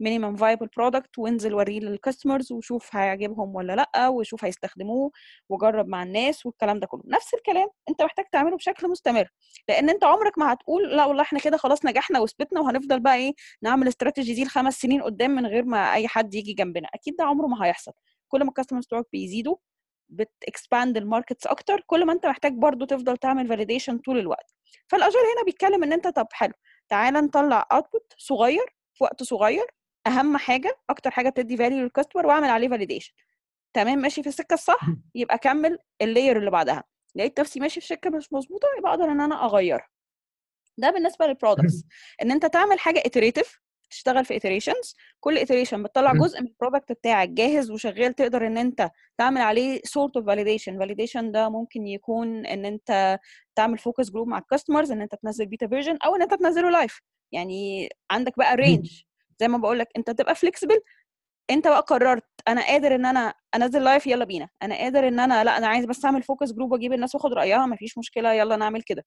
Minimum 0.00 0.36
viable 0.36 0.66
product 0.76 1.18
وانزل 1.18 1.54
وريه 1.54 1.80
لل 1.80 1.93
customers 1.93 2.52
وشوف 2.52 2.96
هيعجبهم 2.96 3.54
ولا 3.54 3.72
لأ 3.76 4.08
وشوف 4.08 4.44
هيستخدموه 4.44 5.10
وجرب 5.48 5.88
مع 5.88 6.02
الناس 6.02 6.46
والكلام 6.46 6.80
ده 6.80 6.86
كله. 6.86 7.02
نفس 7.06 7.34
الكلام 7.34 7.68
انت 7.88 8.02
محتاج 8.02 8.24
تعمله 8.32 8.56
بشكل 8.56 8.88
مستمر. 8.90 9.28
لأن 9.68 9.90
انت 9.90 10.04
عمرك 10.04 10.38
ما 10.38 10.52
هتقول 10.52 10.96
لأ 10.96 11.04
والله 11.04 11.22
إحنا 11.22 11.38
كده 11.38 11.56
خلاص 11.56 11.84
نجحنا 11.84 12.20
وثبتنا 12.20 12.60
وهنفضل 12.60 13.00
بقى 13.00 13.16
إيه 13.16 13.34
نعمل 13.62 13.82
الاستراتيجي 13.82 14.34
دي 14.34 14.44
لخمس 14.44 14.74
سنين 14.80 15.02
قدام 15.02 15.30
من 15.30 15.46
غير 15.46 15.64
ما 15.64 15.94
أي 15.94 16.08
حد 16.08 16.34
يجي 16.34 16.52
جنبنا. 16.52 16.88
أكيد 16.94 17.16
ده 17.16 17.24
عمره 17.24 17.46
ما 17.46 17.66
هيحصل. 17.66 17.92
كل 18.28 18.42
ما 18.44 18.48
ال 18.48 18.52
customers 18.52 18.84
بتوعك 18.86 19.06
بيزيدوا 19.12 19.56
بت 20.08 20.30
expand 20.30 20.96
ال 20.96 21.02
markets 21.02 21.46
أكتر. 21.46 21.80
كل 21.86 22.04
ما 22.06 22.12
انت 22.12 22.26
محتاج 22.26 22.52
برضو 22.52 22.84
تفضل 22.84 23.16
تعمل 23.16 23.48
validation 23.48 23.98
طول 23.98 24.18
الوقت. 24.18 24.54
فال 24.88 24.98
agile 24.98 25.24
هنا 25.36 25.44
بيتكلم 25.44 25.82
إن 25.84 25.92
انت 25.92 26.08
طب 26.08 26.26
حلو 26.32 26.52
تعالى 26.88 27.20
نطلع 27.20 27.66
output 27.72 28.12
صغير 28.18 28.76
في 28.94 29.04
وقت 29.04 29.22
صغير 29.22 29.66
أهم 30.06 30.36
حاجة 30.36 30.78
أكتر 30.90 31.10
حاجة 31.10 31.28
بتدي 31.28 31.56
value 31.56 31.78
لل 31.82 31.91
customer 31.91 32.26
وأعمل 32.26 32.48
عليه 32.48 32.68
validation 32.68 33.12
تمام 33.74 33.98
ماشي 33.98 34.22
في 34.22 34.28
السكة 34.28 34.54
الصح 34.54 34.80
يبقى 35.14 35.38
كمل 35.38 35.78
ال 36.02 36.08
layer 36.08 36.38
اللي 36.38 36.50
بعدها. 36.50 36.84
لقيت 37.14 37.40
نفسي 37.40 37.60
ماشي 37.60 37.80
في 37.80 37.86
سكة 37.86 38.10
مش 38.10 38.32
مظبوطة 38.32 38.68
يبقى 38.78 38.90
أقدر 38.90 39.04
إن 39.04 39.20
أنا 39.20 39.44
أغيرها. 39.44 39.88
ده 40.78 40.90
بالنسبة 40.90 41.26
لل 41.26 41.38
products 41.38 41.84
إن 42.22 42.30
أنت 42.30 42.46
تعمل 42.46 42.78
حاجة 42.78 43.02
iterative 43.08 43.58
تشتغل 43.90 44.24
في 44.24 44.40
iterations 44.40 44.94
كل 45.20 45.38
iteration 45.46 45.74
بتطلع. 45.74 46.12
جزء 46.12 46.40
من 46.40 46.46
ال 46.46 46.52
product 46.52 46.92
بتاعك 46.92 47.28
جاهز 47.28 47.70
وشغال 47.70 48.14
تقدر 48.14 48.46
إن 48.46 48.58
أنت 48.58 48.90
تعمل 49.18 49.40
عليه 49.40 49.78
sort 49.80 50.20
of 50.22 50.24
validation. 50.24 50.72
validation 50.86 51.20
ده 51.24 51.48
ممكن 51.48 51.86
يكون 51.86 52.46
إن 52.46 52.64
أنت 52.64 53.18
تعمل 53.54 53.78
focus 53.78 54.10
group 54.10 54.28
مع 54.28 54.38
ال 54.38 54.43
customers 54.43 54.92
إن 54.92 55.00
أنت 55.02 55.14
تنزل 55.14 55.46
beta 55.46 55.66
version 55.68 55.98
أو 56.06 56.16
إن 56.16 56.22
أنت 56.22 56.34
تنزله 56.34 56.70
live 56.70 57.00
يعني 57.32 57.88
عندك 58.10 58.38
بقى 58.38 58.56
range 58.56 59.02
زي 59.40 59.48
ما 59.48 59.58
بقول 59.58 59.78
لك 59.78 59.88
انت 59.96 60.10
تبقى 60.10 60.34
flexible 60.34 60.80
انت 61.50 61.68
بقى 61.68 61.80
قررت 61.80 62.24
أنا 62.48 62.66
قادر 62.66 62.94
إن 62.94 63.06
أنا 63.06 63.34
أنزل 63.54 63.84
live 63.84 64.06
يلا 64.06 64.24
بينا. 64.24 64.48
أنا 64.62 64.76
قادر 64.76 65.08
إن 65.08 65.20
أنا 65.20 65.44
لأ 65.44 65.58
أنا 65.58 65.66
عايز 65.68 65.84
بس 65.86 66.04
أعمل 66.04 66.22
focus 66.22 66.52
group 66.52 66.72
وأجيب 66.72 66.92
الناس 66.92 67.14
وأخد 67.14 67.32
رأيها 67.34 67.66
مفيش 67.66 67.98
مشكلة 67.98 68.32
يلا 68.32 68.56
نعمل 68.56 68.82
كده. 68.82 69.04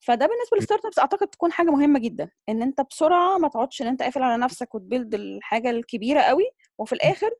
فده 0.00 0.26
بالنسبة 0.26 0.56
لل 0.56 0.84
startups 0.86 0.98
أعتقد 0.98 1.28
تكون 1.28 1.52
حاجة 1.52 1.70
مهمة 1.70 1.98
جدا 1.98 2.30
إن 2.48 2.62
أنت 2.62 2.80
بسرعة 2.90 3.38
ما 3.38 3.48
تقعدش 3.48 3.82
إن 3.82 3.86
أنت 3.86 4.02
قافل 4.02 4.22
على 4.22 4.42
نفسك 4.42 4.74
وت 4.74 4.85
build 4.85 5.14
الحاجة 5.14 5.70
الكبيرة 5.70 6.20
قوي 6.20 6.44
وفي 6.78 6.92
الآخر 6.92 7.30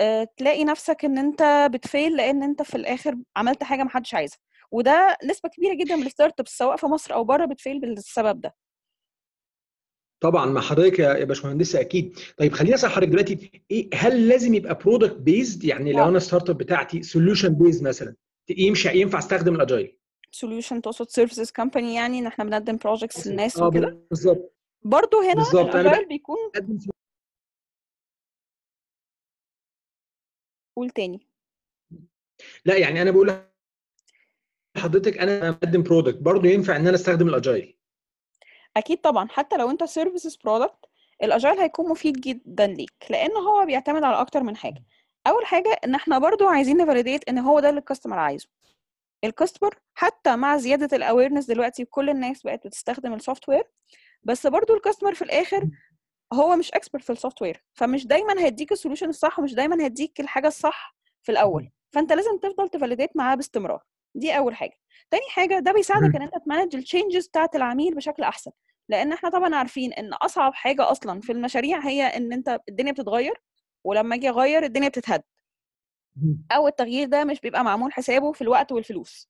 آه، 0.00 0.28
تلاقي 0.36 0.64
نفسك 0.64 1.04
إن 1.04 1.18
أنت 1.18 1.68
بت 1.74 1.88
fail 1.88 2.16
لأن 2.16 2.42
أنت 2.42 2.62
في 2.62 2.74
الآخر 2.76 3.16
عملت 3.36 3.64
حاجة 3.64 3.82
ما 3.84 3.90
حدش 3.90 4.14
عايزها. 4.14 4.38
وده 4.72 5.18
نسبة 5.24 5.48
كبيرة 5.48 5.74
جدا 5.74 5.96
من 5.96 6.06
ال 6.06 6.40
startups 6.40 6.58
سواء 6.58 6.76
في 6.76 6.86
مصر 6.86 7.14
أو 7.14 7.24
بره 7.24 7.46
بت 7.46 7.57
fail 7.57 7.80
بالسبب 7.80 8.40
ده. 8.40 8.54
طبعا 10.20 10.46
مع 10.46 10.60
حضرتك 10.60 10.98
يا 10.98 11.24
باشمهندسه 11.24 11.80
أكيد. 11.80 12.18
طيب 12.36 12.52
خليني 12.52 12.74
أسأل 12.74 12.90
حضرتك 12.90 13.08
دلوقتي 13.10 13.62
إيه 13.70 13.90
هل 13.94 14.28
لازم 14.28 14.54
يبقى 14.54 14.74
product 14.74 15.16
based 15.16 15.64
يعني 15.64 15.92
لو 15.92 15.98
لا. 15.98 16.08
أنا 16.08 16.18
startup 16.18 16.58
بتاعتي 16.58 17.02
solution 17.02 17.54
based 17.54 17.82
مثلا 17.88 18.14
يمشي 18.48 19.00
ينفع 19.00 19.18
أستخدم 19.18 19.54
الاجايل 19.54 19.96
سوليوشن 20.30 20.82
تقصد 20.82 21.08
services 21.08 21.50
company 21.50 21.94
يعني 21.94 22.18
إن 22.18 22.26
إحنا 22.26 22.44
بنقدم 22.44 22.76
projects 22.76 23.26
للناس 23.26 23.58
آه 23.58 23.66
وكده؟ 23.66 23.98
بالظبط. 24.10 24.54
برضه 24.82 25.24
هنا 25.24 25.34
بالظبط. 25.34 25.74
أنا 25.74 26.06
بيكون 26.08 26.36
قول 30.76 30.90
تاني. 30.90 31.26
لا 32.64 32.76
يعني 32.76 33.02
أنا 33.02 33.10
بقول 33.10 33.40
لحضرتك 34.76 35.18
أنا 35.18 35.50
بقدم 35.50 35.82
product 35.82 36.18
برضه 36.18 36.48
ينفع 36.48 36.76
إن 36.76 36.86
أنا 36.86 36.96
أستخدم 36.96 37.28
ال 37.28 37.36
agile 37.36 37.76
أكيد 38.76 39.00
طبعا 39.00 39.28
حتى 39.28 39.56
لو 39.56 39.70
أنت 39.70 39.84
سيرفيسز 39.84 40.36
برودكت 40.36 40.84
الاجايل 41.22 41.58
هيكون 41.60 41.88
مفيد 41.90 42.20
جدا 42.20 42.66
ليك 42.66 42.92
لأن 43.10 43.36
هو 43.36 43.66
بيعتمد 43.66 44.04
على 44.04 44.20
أكتر 44.20 44.42
من 44.42 44.56
حاجة. 44.56 44.84
أول 45.26 45.46
حاجة 45.46 45.80
إن 45.84 45.94
إحنا 45.94 46.18
برضو 46.18 46.48
عايزين 46.48 46.76
ن 46.76 46.82
validate 46.82 47.28
إن 47.28 47.38
هو 47.38 47.60
ده 47.60 47.68
اللي 47.68 47.78
ال 47.80 47.84
customer 47.84 48.18
عايزه. 48.18 48.48
ال 49.24 49.30
customer 49.30 49.74
حتى 49.94 50.36
مع 50.36 50.56
زيادة 50.56 50.96
ال 50.96 51.01
awareness 51.01 51.46
دلوقتي 51.46 51.84
كل 51.84 52.10
الناس 52.10 52.42
بقت 52.42 52.66
بتستخدم 52.66 53.14
ال 53.14 53.48
software 53.48 53.64
بس 54.22 54.46
برضو 54.46 54.74
ال 54.74 54.78
customer 54.78 55.14
في 55.14 55.22
الآخر 55.22 55.68
هو 56.32 56.56
مش 56.56 56.72
expert 56.72 57.04
في 57.04 57.12
ال 57.12 57.42
software 57.42 57.64
فمش 57.74 58.06
دايما 58.06 58.40
هيديك 58.40 58.72
ال 58.72 58.76
solution 58.76 59.08
الصح 59.08 59.38
ومش 59.38 59.54
دايما 59.54 59.84
هيديك 59.84 60.20
الحاجة 60.20 60.46
الصح 60.48 60.96
في 61.22 61.32
الأول. 61.32 61.70
فأنت 61.92 62.12
لازم 62.12 62.38
تفضل 62.38 62.68
ت 62.68 62.73
validate 62.73 63.16
معاه 63.16 63.34
باستمرار. 63.34 63.82
دي 64.14 64.36
أول 64.36 64.54
حاجة. 64.54 64.76
تاني 65.10 65.22
حاجة 65.30 65.58
ده 65.58 65.72
بيساعدك 65.72 66.16
إن 66.16 66.22
أنت 66.22 66.34
ت 66.44 66.49
manage 66.49 66.76
ال 66.76 66.82
changes 66.82 67.26
بتاعة 67.26 67.50
العميل 67.54 67.94
بشكل 67.94 68.22
أحسن. 68.22 68.50
لأن 68.88 69.12
إحنا 69.12 69.28
طبعا 69.30 69.54
عارفين 69.54 69.92
إن 69.92 70.12
أصعب 70.12 70.54
حاجة 70.54 70.90
أصلا 70.90 71.20
في 71.20 71.32
المشاريع 71.32 71.78
هي 71.78 72.02
إن 72.02 72.32
أنت 72.32 72.60
الدنيا 72.68 72.92
بتتغير 72.92 73.40
ولما 73.84 74.14
أجي 74.14 74.28
أغير 74.28 74.64
الدنيا 74.64 74.88
بتتهد. 74.88 75.22
أو 76.52 76.68
التغيير 76.68 77.08
ده 77.08 77.24
مش 77.24 77.40
بيبقى 77.40 77.64
معمول 77.64 77.92
حسابه 77.92 78.32
في 78.32 78.42
الوقت 78.42 78.72
والفلوس. 78.72 79.28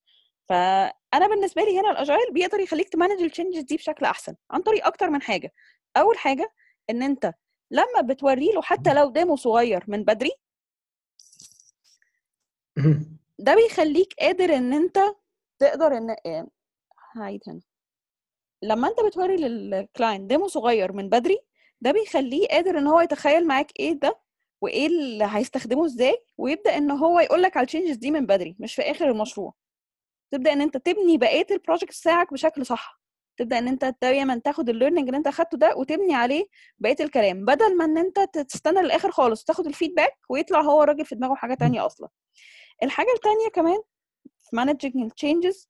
فأنا 0.48 1.28
بالنسبة 1.28 1.62
لي 1.62 1.80
هنا 1.80 1.90
ال 1.90 1.97
agile 1.97 2.32
بيقدر 2.32 2.60
يخليك 2.60 2.88
ت 2.88 2.93
manage 2.93 3.22
ال 3.22 3.27
changes 3.27 3.60
دي 3.62 3.76
بشكل 3.76 4.04
أحسن. 4.04 4.34
عن 4.50 4.62
طريق 4.62 4.86
أكتر 4.86 5.10
من 5.10 5.22
حاجة. 5.22 5.52
أول 5.96 6.18
حاجة 6.18 6.52
إن 6.90 7.02
أنت 7.02 7.32
لما 7.70 8.00
بتوري 8.02 8.52
له 8.52 8.62
حتى 8.62 8.94
لو 8.94 9.10
demo 9.10 9.36
صغير 9.36 9.84
من 9.88 10.04
بدري 10.04 10.30
ده 13.40 13.54
بيخليك 13.54 14.14
قادر 14.20 14.54
إن 14.56 14.72
أنت 14.72 14.98
تقدر 15.58 15.96
إن 15.96 16.16
هعيد 17.16 17.40
هنا. 17.48 17.60
لما 18.62 18.88
أنت 18.88 19.00
بتوري 19.00 19.36
لل 19.36 19.60
client 19.60 20.30
demo 20.30 20.48
صغير 20.48 20.92
من 20.92 21.08
بدري 21.08 21.38
ده 21.80 21.92
بيخليه 21.92 22.48
قادر 22.48 22.78
إن 22.78 22.86
هو 22.86 23.00
يتخيل 23.00 23.46
معاك 23.46 23.72
إيه 23.80 23.92
ده 23.92 24.20
وإيه 24.60 24.86
اللي 24.86 25.28
هيستخدمه 25.30 25.86
إزاي 25.86 26.24
ويبدأ 26.38 26.76
إن 26.76 26.90
هو 26.90 27.20
يقول 27.20 27.42
لك 27.42 27.56
على 27.56 27.64
ال 27.64 27.68
changes 27.68 27.96
دي 27.96 28.10
من 28.10 28.26
بدري 28.26 28.56
مش 28.58 28.74
في 28.74 28.82
آخر 28.82 29.10
المشروع. 29.10 29.54
تبدأ 30.30 30.52
إن 30.52 30.60
أنت 30.60 30.76
تبني 30.76 31.18
بقية 31.18 31.46
ال 31.50 31.56
project 31.57 32.00
بتاعك 32.00 32.32
بشكل 32.32 32.66
صح. 32.66 33.00
تبدأ 33.36 33.58
إن 33.58 33.68
أنت 33.68 33.94
دايما 34.02 34.38
تاخد 34.44 34.68
ال 34.68 34.73
learning 34.73 35.08
اللي 35.08 35.18
أنت 35.18 35.26
أخدته 35.26 35.58
ده 35.58 35.76
وتبني 35.76 36.14
عليه 36.14 36.46
بقية 36.78 36.96
الكلام 37.00 37.44
بدل 37.44 37.76
ما 37.76 37.84
إن 37.84 37.98
أنت 37.98 38.18
تستنى 38.48 38.82
للآخر 38.82 39.10
خالص 39.10 39.42
وتاخد 39.42 39.66
ال 39.66 39.71
feedback 39.71 40.12
ويطلع 40.28 40.60
هو 40.60 40.82
الراجل 40.82 41.04
في 41.06 41.14
دماغه 41.14 41.34
حاجة 41.34 41.54
تانية 41.54 41.86
أصلا. 41.86 42.08
الحاجة 42.82 43.12
التانية 43.16 43.48
كمان 43.54 43.82
في 44.38 44.56
managing 44.56 45.12
changes 45.12 45.68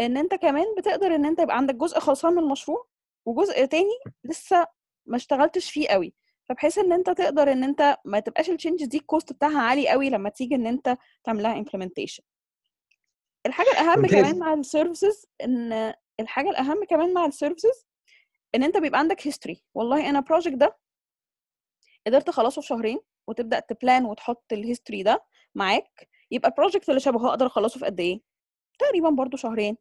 إن 0.00 0.16
أنت 0.16 0.34
كمان 0.34 0.64
بتقدر 0.78 1.14
إن 1.14 1.24
أنت 1.24 1.38
يبقى 1.40 1.56
عندك 1.56 1.74
جزء 1.74 1.98
خلصان 1.98 2.32
من 2.32 2.38
المشروع 2.42 2.86
وجزء 3.26 3.64
تاني 3.64 3.98
لسه 4.24 4.66
ما 5.06 5.16
اشتغلتش 5.16 5.70
فيه 5.70 5.88
قوي. 5.88 6.14
فبحيث 6.48 6.78
إن 6.78 6.92
أنت 6.92 7.10
تقدر 7.10 7.52
إن 7.52 7.64
أنت 7.64 7.96
ما 8.04 8.20
تبقاش 8.20 8.50
ال 8.50 8.55
changes 8.55 8.86
دي 8.86 8.96
ال 8.96 9.03
cost 9.03 9.32
بتاعها 9.32 9.60
عالي 9.60 9.88
قوي 9.88 10.10
لما 10.10 10.28
تيجي 10.28 10.54
إن 10.54 10.66
أنت 10.66 10.96
تعملها 11.24 11.52
implementation 11.58 12.22
الحاجة 13.46 13.70
الأهم. 13.70 14.06
كمان 14.06 14.38
مع 14.38 14.54
ال 14.54 14.62
services 14.62 15.26
إن 15.44 15.94
الحاجة 16.20 16.50
الأهم 16.50 16.84
كمان 16.84 17.14
مع 17.14 17.26
ال 17.26 17.33
services 17.33 17.86
إن 18.54 18.62
أنت 18.62 18.76
بيبقى 18.76 18.98
عندك 19.00 19.26
history 19.26 19.62
والله 19.74 20.10
أنا 20.10 20.18
ال 20.18 20.23
project 20.23 20.54
ده 20.56 20.78
قدرت 22.06 22.28
أخلصه 22.28 22.60
في 22.60 22.66
شهرين 22.66 23.00
وتبدأ 23.26 23.60
ت 23.60 23.69
plan 23.69 24.04
وتحط 24.04 24.52
ال 24.52 24.58
history 24.58 25.02
ده 25.02 25.24
معاك. 25.54 26.08
يبقى 26.30 26.48
ال 26.50 26.55
project 26.55 26.88
اللي 26.88 27.00
شبهه 27.00 27.28
أقدر 27.28 27.46
أخلصه 27.46 27.78
في 27.80 27.86
قد 27.86 28.00
إيه؟ 28.00 28.20
تقريبا 28.78 29.10
برضو 29.10 29.36
شهرين 29.36 29.76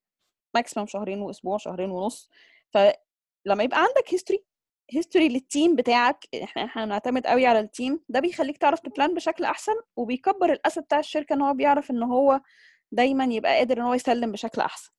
maximum 0.56 0.88
شهرين 0.88 1.22
وأسبوع 1.22 1.58
شهرين 1.58 1.92
ونص. 1.92 2.30
فلما 2.72 3.64
يبقى 3.64 3.80
عندك 3.80 4.14
history 4.14 4.44
history 4.92 5.30
لل 5.30 5.45
team 5.45 5.76
بتاعك 5.76 6.26
إحنا 6.44 6.64
إحنا 6.66 6.86
بنعتمد 6.86 7.28
قوي 7.28 7.46
على 7.46 7.60
ال 7.60 7.68
team 7.68 8.00
ده 8.10 8.20
بيخليك 8.20 8.58
تعرف 8.58 8.80
ت 8.80 8.86
plan 8.86 9.14
بشكل 9.16 9.44
أحسن 9.44 9.74
وبيكبر 9.96 10.52
ال 10.54 10.59
asset 10.59 10.84
بتاع 10.84 11.00
الشركة 11.00 11.34
إن 11.34 11.42
هو 11.42 11.54
بيعرف 11.54 11.92
إن 11.92 12.04
هو 12.04 12.42
دايما 12.92 13.24
يبقى 13.26 13.56
قادر 13.58 13.78
إن 13.78 13.82
هو 13.84 13.94
يسلم 13.94 14.32
بشكل 14.32 14.62
أحسن. 14.62 14.92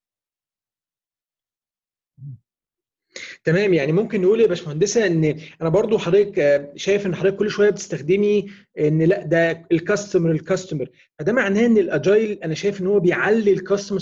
تمام 3.45 3.75
يعني 3.75 3.93
ممكن 3.93 4.23
نقول 4.23 4.41
يا 4.41 4.47
باشمهندسة 4.47 5.07
إن 5.07 5.25
أنا 5.61 5.69
برضو 5.69 5.99
حضرتك 5.99 6.71
شايف 6.77 7.07
إن 7.07 7.15
حضرتك 7.15 7.37
كل 7.37 7.51
شوية 7.51 7.71
بتستخدمي 7.71 8.51
إن 8.79 9.03
لأ 9.03 9.27
ده 9.27 9.67
الكاستمر 9.73 10.31
الكاستمر 10.31 10.89
فده 11.19 11.33
معناه 11.33 11.67
إن 11.67 11.79
الاجايل 11.79 12.43
أنا 12.43 12.55
شايف 12.55 12.81
إن 12.81 12.87
هو 12.87 13.01
بيعلي 13.01 13.53
الكاستمر 13.53 14.01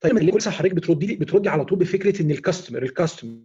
طيب 0.00 0.18
ليه 0.18 0.32
كل 0.32 0.40
حضرتك 0.50 0.74
بتردي 0.74 1.16
بتردي 1.16 1.48
على 1.48 1.64
طول 1.64 1.78
بفكرة 1.78 2.22
إن 2.22 2.30
الكاستمر 2.30 2.82
الكاستمر 2.82 3.42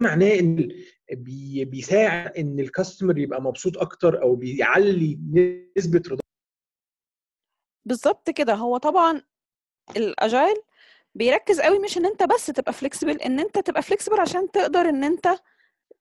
معناه 0.00 0.38
إن 0.38 0.68
بي 1.12 1.64
بيساعد 1.64 2.36
إن 2.36 2.60
الكاستمر 2.60 3.18
يبقى 3.18 3.42
مبسوط 3.42 3.78
أكتر 3.78 4.22
أو 4.22 4.34
بيعلي 4.34 5.18
نسبة 5.78 6.02
رضا. 6.10 6.22
بالظبط 7.86 8.30
كده. 8.30 8.54
هو 8.54 8.76
طبعا 8.76 9.22
ال 9.96 10.06
agile 10.06 10.56
بيركز 11.14 11.60
قوي 11.60 11.78
مش 11.78 11.98
إن 11.98 12.06
أنت 12.06 12.22
بس 12.22 12.46
تبقى 12.46 12.72
flexible 12.72 13.20
إن 13.20 13.40
أنت 13.40 13.58
تبقى 13.58 13.82
flexible 13.82 14.20
عشان 14.20 14.50
تقدر 14.50 14.88
إن 14.88 15.04
أنت 15.04 15.34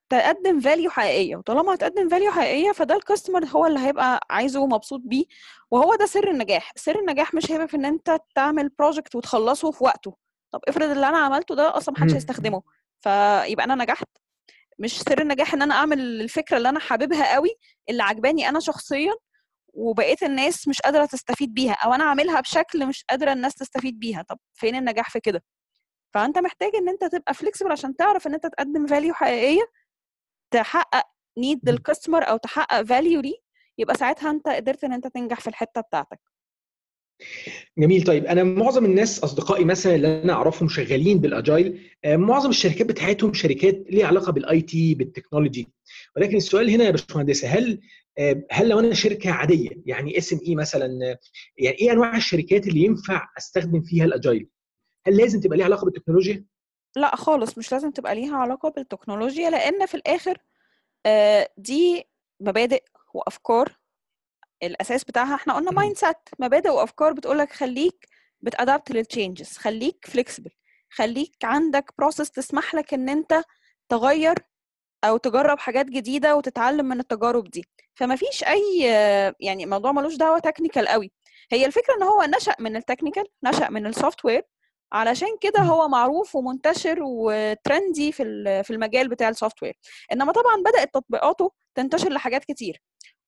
تقدم 0.09 0.59
value 0.59 0.89
حقيقية. 0.89 1.35
وطالما 1.35 1.73
هتقدم 1.73 2.09
value 2.09 2.31
حقيقية 2.31 2.71
فده 2.71 2.95
ال 2.95 3.01
customer 3.01 3.45
هو 3.45 3.65
اللي 3.65 3.79
هيبقى 3.79 4.27
عايزه 4.29 4.59
ومبسوط 4.59 5.01
بيه 5.03 5.25
وهو 5.71 5.95
ده 5.95 6.05
سر 6.05 6.31
النجاح. 6.31 6.71
سر 6.75 6.99
النجاح 6.99 7.33
مش 7.33 7.51
هيبقى 7.51 7.67
في 7.67 7.77
إن 7.77 7.85
أنت 7.85 8.17
تعمل 8.35 8.69
project 8.69 9.15
وتخلصه 9.15 9.71
في 9.71 9.83
وقته. 9.83 10.15
طب 10.51 10.59
افرض 10.67 10.89
اللي 10.89 11.07
أنا 11.09 11.17
عملته 11.17 11.55
ده 11.55 11.77
أصلا 11.77 11.95
محدش. 11.97 12.13
هيستخدمه 12.13 12.61
فيبقى 13.01 13.63
أنا 13.63 13.75
نجحت. 13.75 14.07
مش 14.79 15.01
سر 15.01 15.21
النجاح 15.21 15.53
إن 15.53 15.61
أنا 15.61 15.73
أعمل 15.75 15.99
الفكرة 15.99 16.57
اللي 16.57 16.69
أنا 16.69 16.79
حاببها 16.79 17.33
قوي 17.33 17.49
اللي 17.89 18.03
عجباني 18.03 18.49
أنا 18.49 18.59
شخصيا 18.59 19.13
وبقية 19.73 20.23
الناس 20.23 20.67
مش 20.67 20.81
قادرة 20.81 21.05
تستفيد 21.05 21.53
بيها 21.53 21.73
أو 21.73 21.93
أنا 21.93 22.03
عاملها 22.03 22.41
بشكل 22.41 22.85
مش 22.87 23.03
قادرة 23.09 23.33
الناس 23.33 23.55
تستفيد 23.55 23.99
بيها 23.99 24.21
طب 24.21 24.37
فين 24.53 24.75
النجاح 24.75 25.09
في 25.09 25.19
كده؟ 25.19 25.43
فأنت 26.13 26.37
محتاج 26.37 26.71
إن 26.75 26.89
أنت 26.89 27.05
تبقى 27.05 27.33
flexible 27.33 27.71
عشان 27.71 27.95
تعرف 27.95 28.27
إن 28.27 28.33
أنت 28.33 28.45
تقدم 28.47 28.87
value 28.87 29.13
حقيقية 29.13 29.63
تحقق 30.53 31.03
need. 31.37 31.69
ال 31.69 31.75
customer 31.75 32.23
أو 32.29 32.37
تحقق 32.37 32.81
value 32.83 33.21
ليه 33.21 33.37
يبقى 33.77 33.95
ساعتها 33.95 34.31
أنت 34.31 34.47
قدرت 34.47 34.83
إن 34.83 34.93
أنت 34.93 35.07
تنجح 35.07 35.39
في 35.39 35.47
الحتة 35.47 35.81
بتاعتك. 35.81 36.19
جميل 37.77 38.03
طيب 38.03 38.25
أنا 38.25 38.43
معظم 38.43 38.85
الناس 38.85 39.23
أصدقائي 39.23 39.65
مثلا 39.65 39.95
اللي 39.95 40.21
أنا 40.23 40.33
أعرفهم 40.33 40.69
شغالين 40.69 41.19
بال 41.19 41.40
agile 41.40 41.91
آه، 42.05 42.15
معظم 42.15 42.49
الشركات 42.49 42.87
بتاعتهم 42.87 43.33
شركات 43.33 43.83
ليها 43.89 44.07
علاقة 44.07 44.31
بال 44.31 44.61
IT 44.61 44.95
بالتكنولوجي 44.95 45.67
ولكن 46.15 46.37
السؤال 46.37 46.69
هنا 46.69 46.83
يا 46.83 46.91
باشمهندسة 46.91 47.47
هل 47.47 47.81
هل 48.51 48.69
لو 48.69 48.79
أنا 48.79 48.93
شركة 48.93 49.31
عادية 49.31 49.69
يعني 49.85 50.17
SME 50.17 50.55
مثلا 50.55 50.85
آه، 50.85 51.19
يعني 51.57 51.77
إيه 51.77 51.91
أنواع 51.91 52.15
الشركات 52.17 52.67
اللي 52.67 52.79
ينفع 52.83 53.29
أستخدم 53.37 53.81
فيها 53.81 54.05
ال 54.05 54.12
agile؟ 54.12 54.49
هل 55.07 55.17
لازم 55.17 55.39
تبقى 55.39 55.57
ليها 55.57 55.65
علاقة 55.65 55.85
بالتكنولوجيا؟ 55.85 56.45
لا 56.95 57.15
خالص 57.15 57.57
مش 57.57 57.71
لازم 57.71 57.91
تبقى 57.91 58.15
ليها 58.15 58.37
علاقة 58.37 58.69
بالتكنولوجيا 58.69 59.49
لأن 59.49 59.85
في 59.85 59.95
الآخر 59.95 60.37
آه، 61.05 61.49
دي 61.57 62.03
مبادئ 62.39 62.83
وأفكار 63.13 63.77
الأساس 64.63 65.03
بتاعها 65.03 65.35
إحنا 65.35 65.53
قلنا. 65.53 65.71
Mindset 65.71 66.17
مبادئ 66.39 66.69
وأفكار 66.69 67.13
بتقولك 67.13 67.51
خليك 67.53 68.07
بت 68.41 68.56
adapt 68.56 68.91
لل 68.91 69.06
changes 69.06 69.57
خليك 69.57 70.05
flexible 70.05 70.49
خليك 70.89 71.35
عندك 71.43 71.93
process 71.97 72.31
تسمح 72.31 72.75
لك 72.75 72.93
إن 72.93 73.09
أنت 73.09 73.43
تغير 73.89 74.35
أو 75.03 75.17
تجرب 75.17 75.59
حاجات 75.59 75.85
جديدة 75.85 76.35
وتتعلم 76.35 76.85
من 76.85 76.99
التجارب 76.99 77.43
دي. 77.49 77.65
فما 77.95 78.15
فيش 78.15 78.43
أي 78.43 78.79
يعني 79.39 79.63
الموضوع 79.63 79.91
ملوش 79.91 80.15
دعوة 80.15 80.39
technical 80.39 80.87
قوي. 80.87 81.11
هي 81.51 81.65
الفكرة 81.65 81.95
إن 81.97 82.03
هو 82.03 82.23
نشأ 82.37 82.55
من 82.59 82.75
ال 82.75 82.80
technical 82.80 83.25
نشأ 83.43 83.69
من 83.69 83.85
ال 83.87 84.25
software 84.25 84.43
علشان 84.93 85.27
كده. 85.41 85.59
هو 85.59 85.87
معروف 85.87 86.35
ومنتشر 86.35 86.97
و 87.01 87.17
trendy 87.17 88.11
في 88.11 88.23
في 88.63 88.71
المجال 88.73 89.09
بتاع 89.09 89.29
ال 89.29 89.63
software 89.63 89.79
إنما 90.13 90.31
طبعا 90.31 90.61
بدأت 90.65 90.93
تطبيقاته 90.93 91.51
تنتشر 91.75 92.09
لحاجات 92.09 92.45
كتير. 92.45 92.81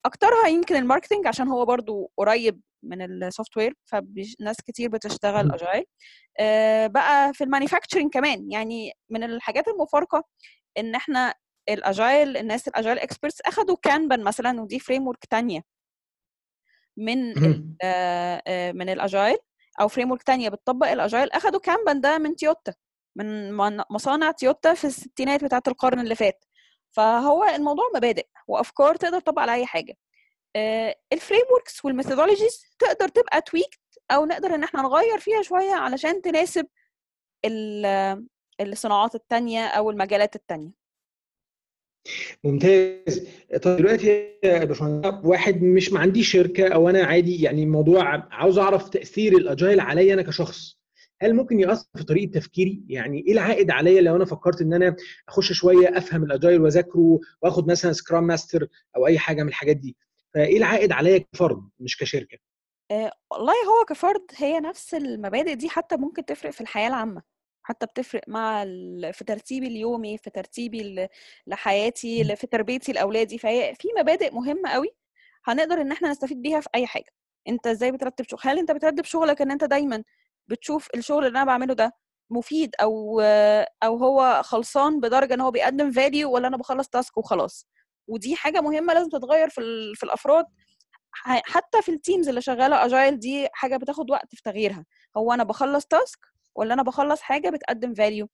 أكترها 0.05 0.47
يمكن 0.47 0.75
ال 0.75 0.81
marketing 0.81 1.27
عشان 1.27 1.47
هو 1.47 1.65
برضو 1.65 2.11
قريب 2.17 2.61
من 2.83 3.01
ال 3.23 3.57
software 3.57 3.73
فناس 3.85 4.57
كتير 4.67 4.89
بتشتغل. 4.89 5.51
agile 5.51 5.85
آه، 6.39 6.87
بقى 6.87 7.33
في 7.33 7.43
ال 7.43 7.48
manufacturing 7.48 8.11
كمان. 8.11 8.51
يعني 8.51 8.93
من 9.09 9.23
الحاجات 9.23 9.67
المفارقة 9.67 10.23
إن 10.77 10.95
إحنا 10.95 11.33
ال 11.69 11.81
agile 11.81 12.37
الناس 12.37 12.67
ال 12.67 12.73
agile 12.73 12.99
experts 12.99 13.41
أخدوا 13.41 13.75
Kanban 13.81 14.23
مثلا 14.23 14.61
ودي 14.61 14.79
framework 14.79 15.25
تانية 15.25 15.61
من. 16.97 17.33
آه، 17.83 18.43
آه، 18.47 18.71
من 18.71 18.89
ال 18.89 18.97
agile 18.97 19.37
أو 19.81 19.87
framework 19.87 20.23
تانية 20.23 20.49
بتطبق 20.49 20.87
ال 20.87 20.95
agile 20.95 21.31
أخدوا 21.31 21.59
Kanban 21.59 22.01
ده 22.01 22.17
من 22.17 22.35
تويوتا 22.35 22.73
من 23.15 23.57
مصانع 23.89 24.31
تويوتا 24.31 24.73
في 24.73 24.87
الستينات 24.87 25.43
بتاعة 25.43 25.63
القرن 25.67 25.99
اللي 25.99 26.15
فات. 26.15 26.45
فهو 26.91 27.43
الموضوع 27.43 27.85
مبادئ 27.95 28.27
وافكار 28.47 28.95
تقدر 28.95 29.19
تطبق 29.19 29.41
على 29.41 29.53
أي 29.53 29.65
حاجة. 29.65 29.95
ال 31.13 31.41
frameworks 31.53 31.85
وال 31.85 31.96
methodologies 31.96 32.63
تقدر 32.79 33.07
تبقى 33.07 33.41
tweaked 33.41 33.79
أو 34.11 34.25
نقدر 34.25 34.55
إن 34.55 34.63
إحنا 34.63 34.81
نغير 34.81 35.19
فيها 35.19 35.41
شوية 35.41 35.71
علشان 35.73 36.21
تناسب 36.21 36.67
ال- 37.45 38.25
الصناعات 38.61 39.15
التانية 39.15 39.65
أو 39.67 39.89
المجالات 39.91 40.35
التانية. 40.35 40.71
ممتاز. 42.43 43.27
طيب 43.61 43.77
دلوقتي 43.77 44.07
يا 44.43 44.63
باشمهندس 44.65 45.25
واحد 45.25 45.61
مش 45.61 45.93
ما 45.93 45.99
عنديش 45.99 46.31
شركة 46.31 46.67
أو 46.67 46.89
أنا 46.89 47.03
عادي 47.03 47.41
يعني 47.41 47.63
الموضوع 47.63 48.03
عاوز 48.31 48.57
أعرف 48.57 48.89
تأثير 48.89 49.37
الأجايل 49.37 49.79
عليا 49.79 50.13
أنا 50.13 50.21
كشخص. 50.21 50.77
هل 51.21 51.33
ممكن 51.33 51.59
يأثر 51.59 51.87
في 51.97 52.03
طريقة 52.03 52.31
تفكيري؟ 52.31 52.83
يعني 52.87 53.23
إيه 53.27 53.33
العائد 53.33 53.71
عليا 53.71 54.01
لو 54.01 54.15
أنا 54.15 54.25
فكرت 54.25 54.61
إن 54.61 54.73
أنا 54.73 54.95
أخش 55.29 55.53
شوية 55.53 55.97
أفهم 55.97 56.23
الأجايل 56.23 56.61
وأذاكره 56.61 57.19
وآخد 57.41 57.71
مثلا 57.71 57.93
سكرام 57.93 58.27
ماستر 58.27 58.67
أو 58.97 59.07
أي 59.07 59.19
حاجة 59.19 59.43
من 59.43 59.49
الحاجات 59.49 59.77
دي؟ 59.77 59.95
فإيه 60.33 60.57
العائد 60.57 60.91
عليا 60.91 61.17
كفرد 61.17 61.69
مش 61.79 61.97
كشركة؟ 61.97 62.37
آه، 62.91 63.11
والله 63.31 63.53
هو 63.53 63.85
كفرد 63.89 64.21
هي 64.37 64.59
نفس 64.59 64.93
المبادئ 64.93 65.55
دي 65.55 65.69
حتى 65.69 65.97
ممكن 65.97 66.25
تفرق 66.25 66.51
في 66.51 66.61
الحياة 66.61 66.87
العامة. 66.87 67.21
حتى 67.63 67.85
بتفرق 67.85 68.21
مع 68.27 68.63
ال... 68.63 69.13
في 69.13 69.23
ترتيبي 69.23 69.67
اليومي 69.67 70.17
في 70.17 70.29
ترتيبي. 70.29 71.07
لحياتي 71.47 72.23
ل- 72.23 72.37
في 72.37 72.47
تربيتي 72.47 72.91
لأولادي 72.91 73.37
فهي 73.37 73.75
في 73.79 73.87
مبادئ 73.99 74.33
مهمة 74.35 74.69
قوي 74.69 74.87
هنقدر 75.45 75.81
إن 75.81 75.91
إحنا 75.91 76.09
نستفيد 76.11 76.41
بيها 76.41 76.59
في 76.61 76.69
أي 76.75 76.87
حاجة. 76.87 77.11
أنت 77.47 77.67
إزاي 77.67 77.91
بترتب 77.91 78.25
شغل 78.29 78.39
هل 78.43 78.59
أنت 78.59 78.71
بترتب 78.71 79.05
شغلك 79.05 79.41
إن 79.41 79.51
أنت 79.51 79.63
دايما 79.63 80.03
بتشوف 80.47 80.87
الشغل 80.95 81.25
اللي 81.25 81.37
أنا 81.37 81.45
بعمله 81.45 81.73
ده 81.73 81.91
مفيد 82.29 82.75
أو 82.81 83.19
أو 83.83 83.97
هو 83.97 84.41
خلصان 84.45 84.99
بدرجة 84.99 85.33
إن 85.33 85.41
هو 85.41 85.51
بيقدم 85.51 85.91
فاليو 85.91 86.31
ولا 86.31 86.47
أنا 86.47 86.57
بخلص 86.57 86.87
تاسك 86.89 87.17
وخلاص؟ 87.17 87.67
ودي 88.07 88.35
حاجة 88.35 88.61
مهمة 88.61 88.93
لازم 88.93 89.09
تتغير 89.09 89.49
في 89.49 89.61
ال... 89.61 89.95
في 89.95 90.03
الأفراد. 90.03 90.45
حتى 91.45 91.81
في 91.81 91.91
ال 91.91 91.98
teams 91.98 92.29
اللي 92.29 92.41
شغالة 92.41 92.85
agile 92.85 93.19
دي 93.19 93.47
حاجة 93.53 93.77
بتاخد 93.77 94.11
وقت 94.11 94.35
في 94.35 94.41
تغييرها. 94.43 94.85
هو 95.17 95.33
أنا 95.33 95.43
بخلص 95.43 95.85
task 95.85 96.19
ولا 96.55 96.73
أنا 96.73 96.83
بخلص 96.83 97.21
حاجة 97.21 97.49
بتقدم 97.49 97.93
value 97.93 98.29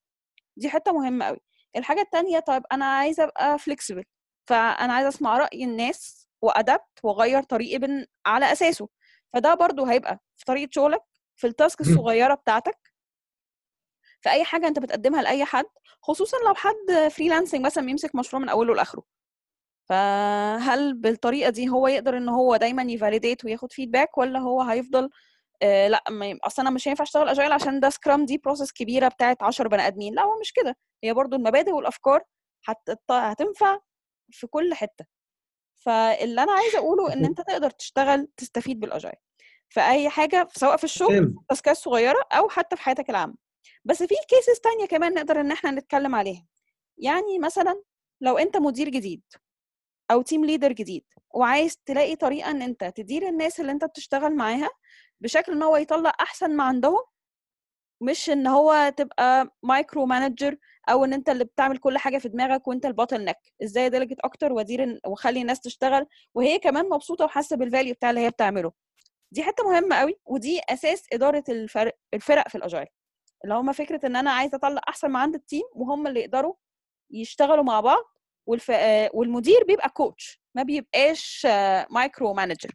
دي 0.57 0.69
حتة 0.69 0.91
مهمة 0.93 1.25
قوي 1.25 1.39
الحاجة 1.75 2.01
التانية 2.01 2.39
طيب 2.39 2.63
أنا 2.71 2.85
عايزة 2.85 3.23
أبقى 3.23 3.59
flexible 3.59 4.03
فأنا 4.47 4.93
عايزة 4.93 5.09
أسمع 5.09 5.37
رأي 5.37 5.63
الناس 5.63 6.29
و 6.41 6.51
adapt 6.51 6.99
وأغير 7.03 7.43
طريقتي 7.43 7.77
بن... 7.77 8.05
على 8.25 8.51
أساسه. 8.51 8.89
فده 9.33 9.53
برضو 9.53 9.85
هيبقى 9.85 10.19
في 10.37 10.45
طريقة 10.45 10.69
شغلك 10.71 11.01
في 11.35 11.47
ال 11.47 11.53
task. 11.53 11.81
الصغيرة 11.81 12.33
بتاعتك. 12.35 12.77
في 14.21 14.29
أي 14.29 14.43
حاجة 14.43 14.67
أنت 14.67 14.79
بتقدمها 14.79 15.21
لأي 15.21 15.45
حد 15.45 15.65
خصوصا 16.01 16.37
لو 16.47 16.53
حد 16.53 17.07
freelancing 17.11 17.65
مثلا 17.65 17.85
بيمسك 17.85 18.15
مشروع 18.15 18.41
من 18.41 18.49
أوله 18.49 18.75
لآخره. 18.75 19.03
فهل 19.85 20.93
بالطريقة 20.93 21.49
دي 21.49 21.69
هو 21.69 21.87
يقدر 21.87 22.17
إن 22.17 22.29
هو 22.29 22.55
دايما 22.55 22.83
ي 22.83 22.90
validate 22.90 23.45
وياخد 23.45 23.71
feedback 23.73 24.17
ولا 24.17 24.39
هو 24.39 24.61
هيفضل 24.61 25.09
آه 25.61 25.87
لا 25.87 26.03
ما 26.09 26.37
أصل 26.43 26.61
أنا 26.61 26.69
مش 26.71 26.87
هينفع 26.87 27.03
أشتغل 27.03 27.29
agile 27.29 27.51
عشان 27.51 27.79
ده 27.79 27.89
scrum 27.89 28.25
دي 28.25 28.37
process 28.37 28.71
كبيرة 28.71 29.07
بتاعت 29.07 29.43
10 29.43 29.67
بني 29.67 29.87
آدمين. 29.87 30.13
لا 30.15 30.23
هو 30.23 30.39
مش 30.39 30.53
كده. 30.53 30.77
هي 31.03 31.13
برضو 31.13 31.35
المبادئ 31.35 31.71
والأفكار 31.71 32.23
هت... 32.65 32.89
هتنفع 33.11 33.79
في 34.31 34.47
كل 34.47 34.73
حتة. 34.73 35.05
فاللي 35.85 36.43
أنا 36.43 36.51
عايزة 36.51 36.77
أقوله 36.79 37.13
إن 37.13 37.25
أنت 37.25 37.41
تقدر 37.41 37.69
تشتغل 37.69 38.27
تستفيد 38.37 38.79
بال 38.79 38.89
agile 38.89 39.15
في 39.69 39.79
اي 39.81 40.09
حاجة 40.09 40.47
سواء 40.55 40.77
في 40.77 40.83
الشغل 40.83 41.35
task 41.49 41.71
ات 41.71 41.77
صغيرة 41.77 42.23
أو 42.31 42.49
حتى 42.49 42.75
في 42.75 42.81
حياتك 42.81 43.09
العامة. 43.09 43.35
بس 43.85 44.03
في 44.03 44.15
cases 44.29 44.59
تانية 44.59 44.85
كمان 44.85 45.13
نقدر 45.13 45.41
إن 45.41 45.51
إحنا 45.51 45.71
نتكلم 45.71 46.15
عليها. 46.15 46.45
يعني 46.97 47.39
مثلا 47.39 47.83
لو 48.21 48.37
أنت 48.37 48.57
مدير 48.57 48.89
جديد 48.89 49.21
أو 50.11 50.21
team 50.21 50.45
leader 50.45 50.71
جديد 50.71 51.03
وعايز 51.33 51.77
تلاقي 51.85 52.15
طريقة 52.15 52.51
إن 52.51 52.61
أنت 52.61 52.83
تدير 52.83 53.27
الناس 53.29 53.59
اللي 53.59 53.71
أنت 53.71 53.85
بتشتغل 53.85 54.35
معاها 54.35 54.69
بشكل 55.21 55.51
إن 55.51 55.63
هو 55.63 55.77
يطلع 55.77 56.13
أحسن 56.21 56.55
ما 56.55 56.63
عندهم 56.63 56.99
مش 58.01 58.29
إن 58.29 58.47
هو 58.47 58.93
تبقى 58.97 59.55
micro 59.63 60.05
manager 60.05 60.57
أو 60.89 61.05
إن 61.05 61.13
أنت 61.13 61.29
اللي 61.29 61.43
بتعمل 61.45 61.77
كل 61.77 61.97
حاجة 61.97 62.17
في 62.17 62.29
دماغك 62.29 62.67
وأنت 62.67 62.85
ال 62.85 63.25
bottleneck 63.25 63.37
إزاي 63.63 63.89
delegate 63.89 64.19
أكتر 64.19 64.53
وأدير 64.53 64.99
وأخلي 65.05 65.41
الناس 65.41 65.59
تشتغل. 65.59 66.05
وهي 66.35 66.59
كمان 66.59 66.89
مبسوطة 66.89 67.25
وحاسة 67.25 67.55
بال 67.55 67.66
value 67.66 67.93
بتاع 67.93 68.09
اللي 68.09 68.21
هي 68.21 68.29
بتعمله. 68.29 68.71
دي 69.31 69.43
حتة 69.43 69.63
مهمة 69.63 69.95
قوي 69.95 70.15
ودي 70.25 70.61
أساس 70.69 71.03
إدارة 71.13 71.43
الفرق 71.49 71.97
الفرق 72.13 72.47
في 72.49 72.55
ال 72.55 72.60
agile 72.60 72.87
اللي 73.43 73.55
هم 73.55 73.71
فكرة 73.73 74.05
إن 74.05 74.15
أنا 74.15 74.31
عايزة 74.31 74.55
أطلع 74.57 74.81
أحسن 74.89 75.07
ما 75.09 75.19
عند 75.19 75.35
ال 75.35 75.41
team 75.41 75.63
وهم 75.75 76.07
اللي 76.07 76.19
يقدروا 76.19 76.53
يشتغلوا 77.11 77.63
مع 77.63 77.79
بعض 77.81 78.03
والف... 78.47 78.71
آه، 78.71 79.09
والمدير 79.13 79.63
بيبقى 79.67 79.89
coach 79.89 80.41
ما 80.55 80.63
بيبقاش 80.63 81.47
micro 81.89 82.33
manager 82.33 82.71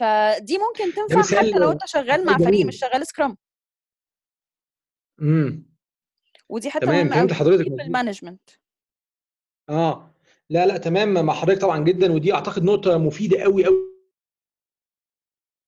فدي 0.00 0.58
ممكن 0.58 0.94
تنفع 0.94 1.38
حتى 1.38 1.50
لو 1.58 1.72
أنت 1.72 1.86
شغال 1.86 2.26
مع 2.26 2.38
فريق. 2.38 2.66
مش 2.66 2.78
شغال 2.78 3.06
scrum 3.06 3.36
امم. 5.20 5.70
ودي 6.48 6.70
حتة 6.70 6.86
تمام، 6.86 7.08
فهمت 7.08 7.32
حضرتك. 7.32 7.64
في. 7.64 7.82
ال 7.82 7.88
management 7.88 8.50
آه. 9.68 10.14
لا 10.50 10.66
لا 10.66 10.76
تمام 10.76 11.26
مع 11.26 11.34
حضرتك 11.34 11.60
طبعا 11.60 11.84
جدا 11.84 12.12
ودي 12.12 12.34
أعتقد 12.34 12.62
نقطة 12.64 12.98
مفيدة 12.98 13.42
قوي 13.42 13.64
قوي 13.64 13.89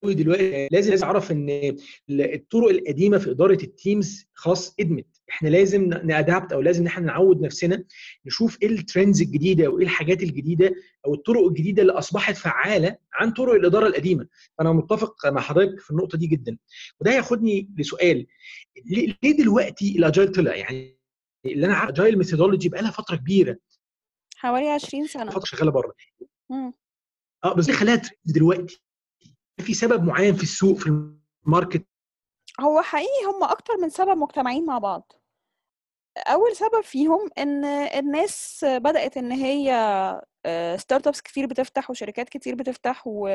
قوي 0.02 0.14
دلوقتي 0.14 0.68
لازم 0.72 0.90
لازم 0.90 1.04
اعرف 1.06 1.32
إن 1.32 1.48
ال- 1.50 2.34
الطرق 2.34 2.68
القديمة 2.68 3.18
في 3.18 3.30
إدارة 3.30 3.58
ال 3.62 3.73
teams 3.73 4.26
خلاص 4.34 4.74
قدمت. 4.80 5.06
إحنا 5.30 5.48
لازم 5.48 5.84
ن 5.88 5.99
adapt 5.99 6.52
أو 6.52 6.60
لازم 6.60 6.86
إحنا 6.86 7.06
نعود 7.06 7.40
نفسنا 7.40 7.84
نشوف 8.26 8.58
إيه 8.62 8.68
ال 8.68 8.76
trends 8.76 9.22
الجديدة 9.22 9.68
وإيه 9.68 9.84
الحاجات 9.84 10.22
الجديدة 10.22 10.74
أو 11.06 11.14
الطرق 11.14 11.46
الجديدة 11.46 11.82
اللي 11.82 11.92
أصبحت 11.92 12.36
فعالة 12.36 12.96
عن 13.12 13.30
طرق 13.30 13.54
الإدارة 13.54 13.86
القديمة. 13.86 14.26
فأنا 14.58 14.72
متفق 14.72 15.26
مع 15.26 15.40
حضرتك 15.40 15.80
في 15.80 15.90
النقطة 15.90 16.18
دي 16.18 16.26
جدا. 16.26 16.58
وده 17.00 17.12
ياخدني 17.12 17.70
لسؤال. 17.78 18.26
ليه 18.86 19.36
دلوقتي 19.38 19.98
ال 19.98 20.04
agile 20.04 20.32
طلع؟ 20.32 20.54
يعني 20.56 20.98
اللي 21.46 21.66
أنا 21.66 21.74
عارف 21.74 21.90
agile 21.90 22.18
methodology 22.18 22.68
بقى 22.68 22.82
لها 22.82 22.90
فترة 22.90 23.16
كبيرة. 23.16 23.56
حوالي 24.36 24.68
20 24.70 25.06
سنة. 25.06 25.30
فترة 25.30 25.44
شغالة 25.44 25.70
بره. 25.70 25.94
آه 27.44 27.54
بس 27.54 27.70
خلاها 27.70 28.02
دلوقتي. 28.24 28.82
في 29.60 29.74
سبب 29.74 30.04
معين 30.04 30.34
في 30.36 30.42
السوق 30.42 30.76
في 30.78 31.10
ال 31.46 31.51
market؟ 31.51 31.86
هو 32.60 32.82
حقيقي 32.82 33.24
هم 33.26 33.44
أكتر 33.44 33.76
من 33.76 33.88
سبب 33.88 34.16
مجتمعين 34.18 34.66
مع 34.66 34.78
بعض. 34.78 35.12
أول 36.26 36.56
سبب 36.56 36.80
فيهم 36.80 37.30
إن 37.38 37.64
الناس 37.64 38.64
بدأت 38.68 39.16
إن 39.16 39.32
هي 39.32 39.70
startups 40.76 41.20
كتير 41.20 41.46
بتفتح 41.46 41.90
وشركات 41.90 42.28
كتير 42.28 42.54
بتفتح 42.54 43.02
و... 43.06 43.28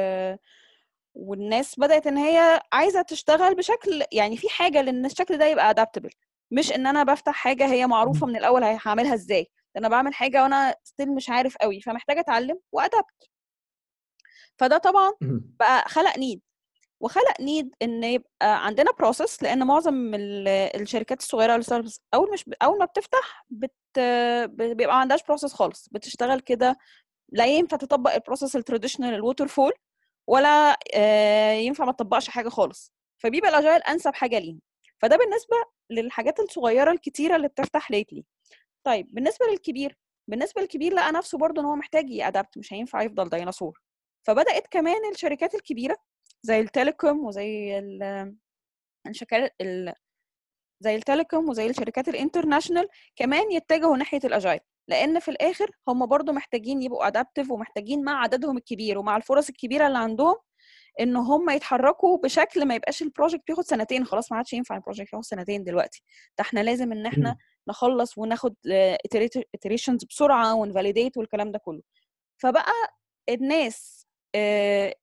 والناس 1.16 1.80
بدأت 1.80 2.08
إن 2.08 2.18
هي 2.18 2.62
عايزة 2.74 3.02
تشتغل 3.02 3.56
بشكل 3.56 4.04
يعني 4.12 4.38
في 4.38 4.50
حاجة 4.50 4.82
لإن 4.82 5.06
الشكل 5.06 5.38
ده 5.38 5.46
يبقى 5.46 5.70
adaptable 5.70 6.10
مش 6.52 6.72
إن 6.72 6.88
أنا 6.88 7.04
بفتح 7.04 7.34
حاجة 7.34 7.66
هي 7.66 7.88
معروفة 7.88 8.28
من 8.28 8.36
الأول 8.36 8.64
هعملها 8.64 9.14
إزاي. 9.14 9.48
أنا 9.78 9.90
بعمل 9.90 10.14
حاجة 10.14 10.44
وأنا 10.44 10.76
still 10.84 11.16
مش 11.16 11.30
عارف 11.30 11.58
قوي 11.58 11.82
فمحتاجة 11.82 12.20
أتعلم 12.20 12.60
و 12.72 12.81
adapt 12.81 13.30
فده 14.60 14.78
طبعا. 14.78 15.12
بقى 15.60 15.90
خلق 15.90 16.18
need 16.18 16.42
وخلق 17.00 17.42
need 17.42 17.76
إن 17.82 18.04
يبقى 18.04 18.66
عندنا 18.66 18.92
process 19.00 19.44
لأن 19.44 19.68
معظم 19.68 20.14
ال- 20.16 20.48
الشركات 20.82 21.20
الصغيرة 21.20 21.54
وال 21.54 21.63
startups 21.63 22.02
أول 22.14 22.32
مش 22.34 22.46
أول 22.64 22.80
ما 22.80 22.86
بتفتح 22.86 23.46
بت 23.50 23.74
بيبقى 24.50 24.88
ما 24.88 24.94
عندهاش 24.94 25.24
process 25.24 25.54
خالص. 25.54 25.90
بتشتغل 25.92 26.40
كده 26.40 26.78
لا 27.30 27.46
ينفع 27.46 27.78
تطبق 27.78 28.14
ال 28.14 28.19
process 28.19 28.56
ال 28.56 28.60
traditional 28.60 29.09
ال 29.09 29.14
waterfall 29.14 29.72
ولا 30.28 30.78
آه، 30.96 31.52
ينفع 31.52 31.86
ما 31.86 31.92
تطبقش 31.92 32.30
حاجة 32.30 32.50
خالص. 32.50 32.94
فبيبقى 33.18 33.50
ال 33.50 33.55
agile 33.55 33.82
أنسب 33.82 34.14
حاجة 34.16 34.40
ليهم. 34.40 34.60
فده 35.02 35.18
بالنسبة 35.18 35.56
للحاجات 35.90 36.40
الصغيرة 36.40 36.92
الكتيرة 36.92 37.36
اللي 37.36 37.48
بتفتح 37.48 37.92
lately 37.92 38.26
طيب 38.84 39.08
بالنسبة 39.14 39.46
للكبير 39.52 39.98
بالنسبة 40.28 40.62
للكبير 40.62 40.94
لقى 40.94 41.12
نفسه 41.12 41.38
برضه 41.38 41.62
إن 41.62 41.66
هو 41.66 41.76
محتاج 41.76 42.10
ي 42.10 42.18
adapt 42.18 42.58
مش 42.58 42.74
هينفع 42.74 43.02
يفضل 43.02 43.30
ديناصور 43.30 43.80
فبدأت 44.28 44.68
كمان 44.72 45.12
الشركات 45.12 45.56
الكبيرة 45.56 45.98
زي 46.44 46.60
ال 46.60 46.68
telecom 46.68 47.26
وزي 47.26 47.80
ال- 47.80 48.36
الشركات. 49.08 49.56
زي 50.80 50.96
ال 50.96 51.02
telecom 51.02 51.50
وزي 51.50 51.68
الشركات 51.68 52.08
ال 52.10 52.15
international 52.15 52.88
كمان 53.16 53.52
يتجهوا 53.52 53.98
ناحية 53.98 54.20
ال 54.24 54.30
agile 54.30 54.60
لأن 54.88 55.20
في 55.20 55.32
الآخر 55.32 55.72
هم 55.88 56.06
برضو 56.06 56.32
محتاجين 56.32 56.82
يبقوا 56.82 57.08
adaptive 57.08 57.52
ومحتاجين 57.52 58.04
مع 58.04 58.22
عددهم 58.24 58.58
الكبير 58.58 58.98
ومع 58.98 59.18
الفرص 59.18 59.50
الكبيرة 59.50 59.88
اللي 59.88 59.98
عندهم 59.98 60.36
إن 61.00 61.16
هم 61.16 61.50
يتحركوا 61.50 62.18
بشكل 62.18 62.66
ما 62.66 62.76
يبقاش 62.76 63.02
ال 63.02 63.07
project 63.07 63.44
بياخد 63.48 63.64
سنتين 63.64 64.06
خلاص 64.06 64.32
ما 64.32 64.38
عادش 64.38 64.54
ينفع 64.54 64.76
ال 64.76 64.80
project 64.81 65.14
ياخد 65.14 65.26
سنتين 65.26 65.64
دلوقتي 65.64 66.04
ده 66.38 66.42
إحنا 66.42 66.60
لازم 66.60 66.92
إن 66.92 67.06
إحنا. 67.06 67.38
نخلص 67.70 68.18
وناخد 68.18 68.56
iterations 69.58 70.06
بسرعة 70.10 70.54
ون 70.56 70.68
validate 70.68 71.18
والكلام 71.18 71.52
ده 71.52 71.60
كله 71.60 71.82
فبقى 72.38 72.72
الناس 73.30 73.97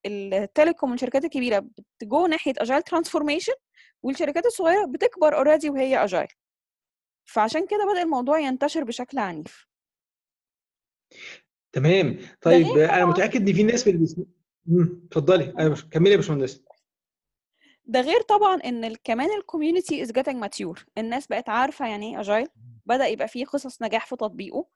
ال 0.06 0.17
telecom 0.17 0.90
والشركات 0.90 1.24
الكبيرة 1.24 1.66
بتجو 1.98 2.26
ناحية 2.26 2.52
agile 2.58 2.82
transformation 2.82 3.52
والشركات 4.02 4.46
الصغيرة 4.46 4.84
بتكبر 4.86 5.36
already 5.36 5.70
وهي 5.70 6.04
agile 6.04 6.28
فعشان 7.24 7.66
كده 7.66 7.92
بدأ 7.92 8.02
الموضوع 8.02 8.38
ينتشر 8.38 8.84
بشكل 8.84 9.18
عنيف. 9.18 9.66
تمام. 11.72 12.18
طيب 12.40 12.66
أنا 12.66 13.04
متأكد 13.04 13.48
إن 13.48 13.54
في 13.54 13.62
ناس 13.62 13.88
اتفضلي. 15.06 15.54
أيوه 15.58 15.76
كملي 15.90 16.10
يا 16.10 16.16
باشمهندس. 16.16 16.64
ده 17.86 18.00
غير 18.00 18.20
طبعا 18.20 18.56
إن 18.56 18.94
كمان 18.94 19.38
ال 19.38 19.45
community 19.45 20.02
is 20.02 20.12
getting 20.12 20.36
mature 20.36 20.84
الناس 20.98 21.26
بقت 21.26 21.48
عارفة 21.48 21.88
يعني 21.88 22.14
إيه 22.14 22.20
agile 22.20 22.48
بدأ 22.86 23.06
يبقى 23.06 23.28
فيه 23.28 23.44
قصص 23.46 23.82
نجاح 23.82 24.06
في 24.06 24.16
تطبيقه 24.16 24.66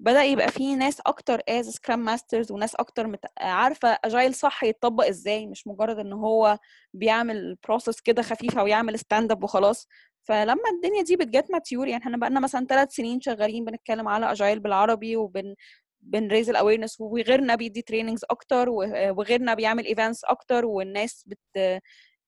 بدأ 0.00 0.22
يبقى 0.24 0.48
فيه 0.50 0.76
ناس 0.76 1.00
أكتر 1.06 1.40
as 1.48 1.68
scrum 1.70 1.98
masters 1.98 2.52
وناس 2.52 2.74
أكتر 2.74 3.06
مت... 3.06 3.20
عارفة 3.38 3.98
agile 4.04 4.34
صح 4.34 4.64
يتطبق 4.64 5.06
إزاي 5.06 5.46
مش 5.46 5.66
مجرد 5.66 5.98
إن 5.98 6.12
هو 6.12 6.58
بيعمل 6.94 7.56
process 7.64 8.00
كده 8.00 8.22
خفيفة 8.22 8.62
ويعمل 8.62 8.98
stand 8.98 9.30
up 9.32 9.44
وخلاص. 9.44 9.88
فلما 10.22 10.70
الدنيا 10.76 11.02
دي 11.02 11.16
بت 11.16 11.30
get 11.30 11.50
mature 11.50 11.88
يعني 11.88 12.02
إحنا 12.04 12.16
بقالنا 12.16 12.40
مثلا 12.40 12.66
ثلاث 12.66 12.92
سنين 12.94 13.20
شغالين 13.20 13.64
بنتكلم 13.64 14.08
على 14.08 14.32
اجايل 14.32 14.60
بالعربي 14.60 15.16
وبن 15.16 15.54
بن 16.00 16.14
raise 16.14 16.50
ال 16.50 16.55
awareness 16.55 17.00
وغيرنا 17.00 17.54
بيدي 17.54 17.82
trainings 17.82 18.24
أكتر 18.30 18.68
وغيرنا 18.68 19.54
بيعمل 19.54 19.86
events 19.86 20.24
أكتر 20.24 20.66
والناس 20.66 21.24
بت 21.26 21.80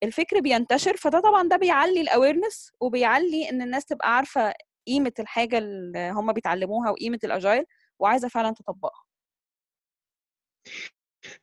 الفكر 0.03 0.40
بينتشر 0.40 0.96
فده 0.96 1.20
طبعا 1.20 1.48
ده 1.48 1.57
بيعلي 1.57 2.01
ال 2.01 2.08
awareness 2.08 2.72
وبيعلي 2.81 3.51
إن 3.51 3.62
الناس 3.62 3.85
تبقى 3.87 4.16
عارفة 4.16 4.55
قيمة 4.88 5.12
الحاجة 5.18 5.59
اللي 5.59 6.11
هم 6.11 6.33
بيتعلموها 6.33 6.90
وقيمة 6.90 7.18
ال 7.24 7.31
agile 7.31 7.64
وعايزة 7.98 8.29
فعلا 8.29 8.55
تطبقها. 8.55 9.05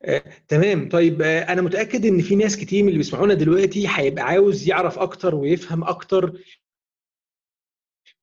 آه، 0.03 0.23
تمام. 0.47 0.89
طيب 0.89 1.21
آه، 1.21 1.39
أنا 1.43 1.62
متأكد 1.62 2.05
إن 2.05 2.21
في 2.21 2.36
ناس 2.36 2.58
كتير 2.58 2.81
من 2.84 2.88
اللي 2.88 2.97
بيسمعونا 2.97 3.34
دلوقتي 3.34 3.88
هيبقى 3.89 4.23
عاوز 4.23 4.67
يعرف 4.67 4.99
أكتر 4.99 5.36
ويفهم 5.36 5.84
أكتر 5.84 6.41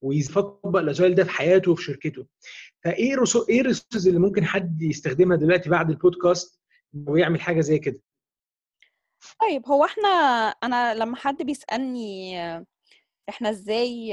ويطبق 0.03 0.77
ال 0.79 0.85
agile 0.85 1.15
ده 1.15 1.25
في 1.25 1.31
حياته 1.31 1.73
وفي 1.73 1.83
شركته. 1.83 2.27
فإيه 2.85 3.17
resou... 3.17 3.47
إيه 3.49 3.61
ال 3.61 3.66
resources 3.66 4.09
اللي 4.09 4.21
ممكن 4.21 4.45
حد 4.45 4.83
يستخدمها 4.83 5.37
دلوقتي 5.37 5.71
بعد 5.71 5.91
البودكاست 5.91 6.61
ويعمل 7.07 7.41
حاجة 7.41 7.61
زي 7.61 7.79
كده؟ 7.79 8.01
طيب 9.41 9.67
هو 9.67 9.85
إحنا 9.85 10.09
أنا 10.63 10.95
لما 10.95 11.17
حد 11.17 11.43
بيسألني 11.43 12.37
إحنا 13.29 13.51
إزاي 13.51 14.13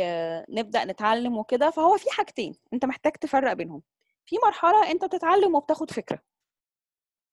نبدأ 0.50 0.86
نتعلم 0.86 1.38
وكده 1.38 1.69
فهو 1.69 1.98
في 1.98 2.10
حاجتين 2.12 2.56
أنت 2.74 2.86
محتاج 2.86 3.12
تفرق 3.13 3.54
بينهم. 3.54 3.82
في 4.26 4.36
مرحلة 4.45 4.91
أنت 4.91 5.06
بتتعلم 5.06 5.56
وبتاخد 5.56 5.91
فكرة. 5.91 6.19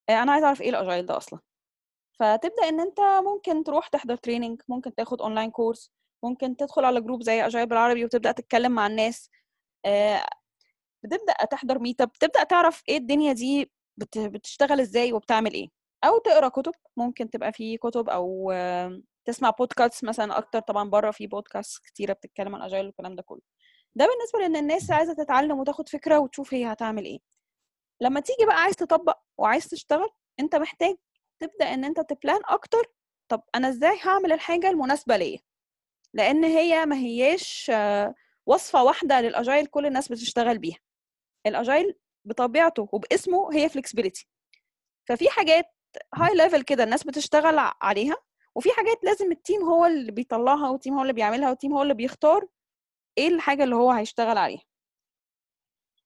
آه، 0.09 0.23
أنا 0.23 0.33
عايزة 0.33 0.47
أعرف 0.47 0.63
إيه 0.63 0.71
ال 0.71 0.77
agile 0.77 1.07
ده 1.07 1.17
أصلا؟ 1.17 1.41
فتبدأ 2.21 2.69
إن 2.69 2.81
أنت 2.81 3.01
ممكن 3.01 3.65
تروح 3.65 3.89
تحضر 3.89 4.17
training 4.17 4.63
ممكن 4.69 4.95
تاخد 4.95 5.23
online 5.23 5.51
course 5.51 5.93
ممكن 6.23 6.57
تدخل 6.57 6.85
على 6.85 7.01
group 7.01 7.23
زي 7.23 7.47
اجايل 7.47 7.69
بالعربي 7.69 8.05
وتبدأ 8.05 8.33
تتكلم 8.33 8.73
مع 8.73 8.87
الناس. 8.87 9.31
آه، 9.85 10.27
بتبدأ 11.03 11.33
تحضر 11.51 11.79
meetup 11.79 12.13
تبدا 12.13 12.43
تعرف 12.45 12.83
إيه 12.89 12.97
الدنيا 12.97 13.33
دي 13.33 13.71
بت- 13.97 14.19
بتشتغل 14.19 14.81
إزاي 14.81 15.13
وبتعمل 15.13 15.55
إيه. 15.55 15.69
أو 16.05 16.19
تقرأ 16.19 16.49
كتب 16.49 16.73
ممكن 16.97 17.31
تبقى 17.31 17.53
في 17.53 17.77
كتب 17.77 18.09
أو 18.09 18.53
تسمع 19.27 19.51
بودكاست 19.51 20.05
مثلا 20.05 20.39
أكتر 20.39 20.61
طبعا 20.61 20.91
بره 20.91 21.11
في 21.11 21.27
بودكاست 21.27 21.79
كتيرة 21.87 22.13
بتتكلم 22.13 22.55
عن 22.55 22.63
agile 22.63 22.87
والكلام 22.87 23.15
ده 23.17 23.23
كله. 23.23 23.41
ده 23.95 24.07
بالنسبة 24.07 24.39
لأن 24.39 24.57
الناس 24.57 24.91
عايزة 24.91 25.15
تتعلم 25.15 25.59
وتاخد 25.61 25.89
فكرة 25.89 26.19
وتشوف 26.19 26.55
هي 26.55 26.73
هتعمل 26.73 27.05
إيه. 27.05 27.19
لما 28.01 28.21
تيجي 28.21 28.47
بقى 28.47 28.63
عايز 28.63 28.77
تطبق 28.77 29.19
وعايز 29.39 29.69
تشتغل 29.69 30.09
أنت 30.41 30.57
محتاج 30.57 30.97
تبدأ 31.41 31.75
إن 31.75 31.85
أنت 31.85 32.01
ت 32.01 32.09
plan 32.09 32.41
أكتر 32.45 32.83
طب 33.29 33.43
أنا 33.55 33.69
إزاي 33.69 33.99
هعمل 34.05 34.33
الحاجة 34.33 34.71
المناسبة 34.71 35.17
ليا؟ 35.17 35.39
لأن 36.15 36.45
هي 36.45 36.87
ما 36.87 36.97
هياش 36.97 37.71
آه، 37.75 38.15
وصفة 38.47 38.85
واحدة 38.85 39.21
لل 39.21 39.34
agile 39.34 39.67
كل 39.67 39.87
الناس 39.87 40.09
بتشتغل 40.09 40.59
بيها. 40.59 40.79
ال 41.47 41.55
agile 41.55 41.95
بطبيعته 42.25 42.89
وباسمه 42.93 43.55
هي 43.55 43.69
flexibility 43.69 44.29
ففي 45.09 45.29
حاجات 45.31 45.67
high 46.15 46.35
level 46.35 46.63
كده 46.63 46.85
الناس 46.85 47.05
بتشتغل 47.05 47.59
عليها 47.83 48.17
وفي 48.57 48.71
حاجات 48.73 49.05
لازم 49.05 49.33
ال 49.33 49.39
team 49.39 49.63
هو 49.65 49.87
اللي 49.87 50.13
بيطلعها 50.13 50.71
وال 50.71 50.79
team 50.79 50.95
هو 50.95 51.03
اللي 51.03 51.13
بيعملها 51.13 51.51
وال 51.51 51.58
team 51.58 51.73
هو 51.73 51.83
اللي 51.83 51.95
بيختار 51.95 52.47
إيه 53.19 53.29
الحاجة 53.29 53.65
اللي 53.65 53.77
هو 53.77 53.91
هيشتغل 53.93 54.39
عليها. 54.39 54.63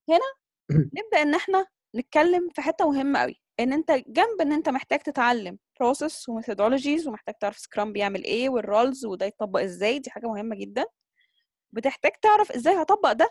هنا 0.08 0.20
نبدأ 0.98 1.22
إن 1.22 1.34
إحنا 1.34 1.66
نتكلم 1.96 2.48
في 2.54 2.62
حتة 2.62 2.90
مهمة 2.90 3.18
قوي 3.20 3.40
إن 3.60 3.72
أنت 3.72 3.90
جنب 3.92 4.40
إن 4.40 4.52
أنت 4.52 4.68
محتاج 4.68 4.98
تتعلم 5.00 5.58
process 5.80 6.28
و 6.28 6.34
methodologies 6.34 7.09
ومحتاج 7.08 7.34
تعرف 7.40 7.58
Scrum 7.59 7.92
بيعمل 7.92 8.24
إيه 8.24 8.48
وال 8.48 8.64
roles 8.64 9.04
وده 9.06 9.26
يتطبق 9.26 9.60
إزاي 9.60 9.98
دي 9.98 10.10
حاجة 10.10 10.26
مهمة 10.26 10.56
جدا. 10.56 10.86
بتحتاج 11.72 12.12
تعرف 12.22 12.52
إزاي 12.52 12.74
هطبق 12.82 13.12
ده 13.12 13.30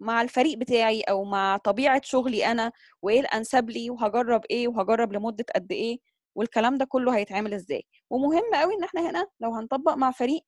مع 0.00 0.22
الفريق 0.22 0.58
بتاعي 0.58 1.00
أو 1.02 1.24
مع 1.24 1.56
طبيعة 1.56 2.00
شغلي 2.04 2.46
أنا 2.46 2.72
وإيه 3.02 3.20
الأنسب 3.20 3.70
لي 3.70 3.90
وهجرب 3.90 4.42
إيه 4.50 4.68
وهجرب 4.68 5.12
لمدة 5.12 5.44
قد 5.56 5.72
إيه. 5.72 5.98
والكلام 6.34 6.78
ده 6.78 6.84
كله 6.84 7.16
هيتعمل 7.16 7.54
إزاي. 7.54 7.84
ومهم 8.10 8.42
قوي 8.54 8.74
إن 8.74 8.84
إحنا 8.84 9.10
هنا 9.10 9.26
لو 9.40 9.54
هنطبق 9.54 9.94
مع 9.94 10.10
فريق 10.10 10.42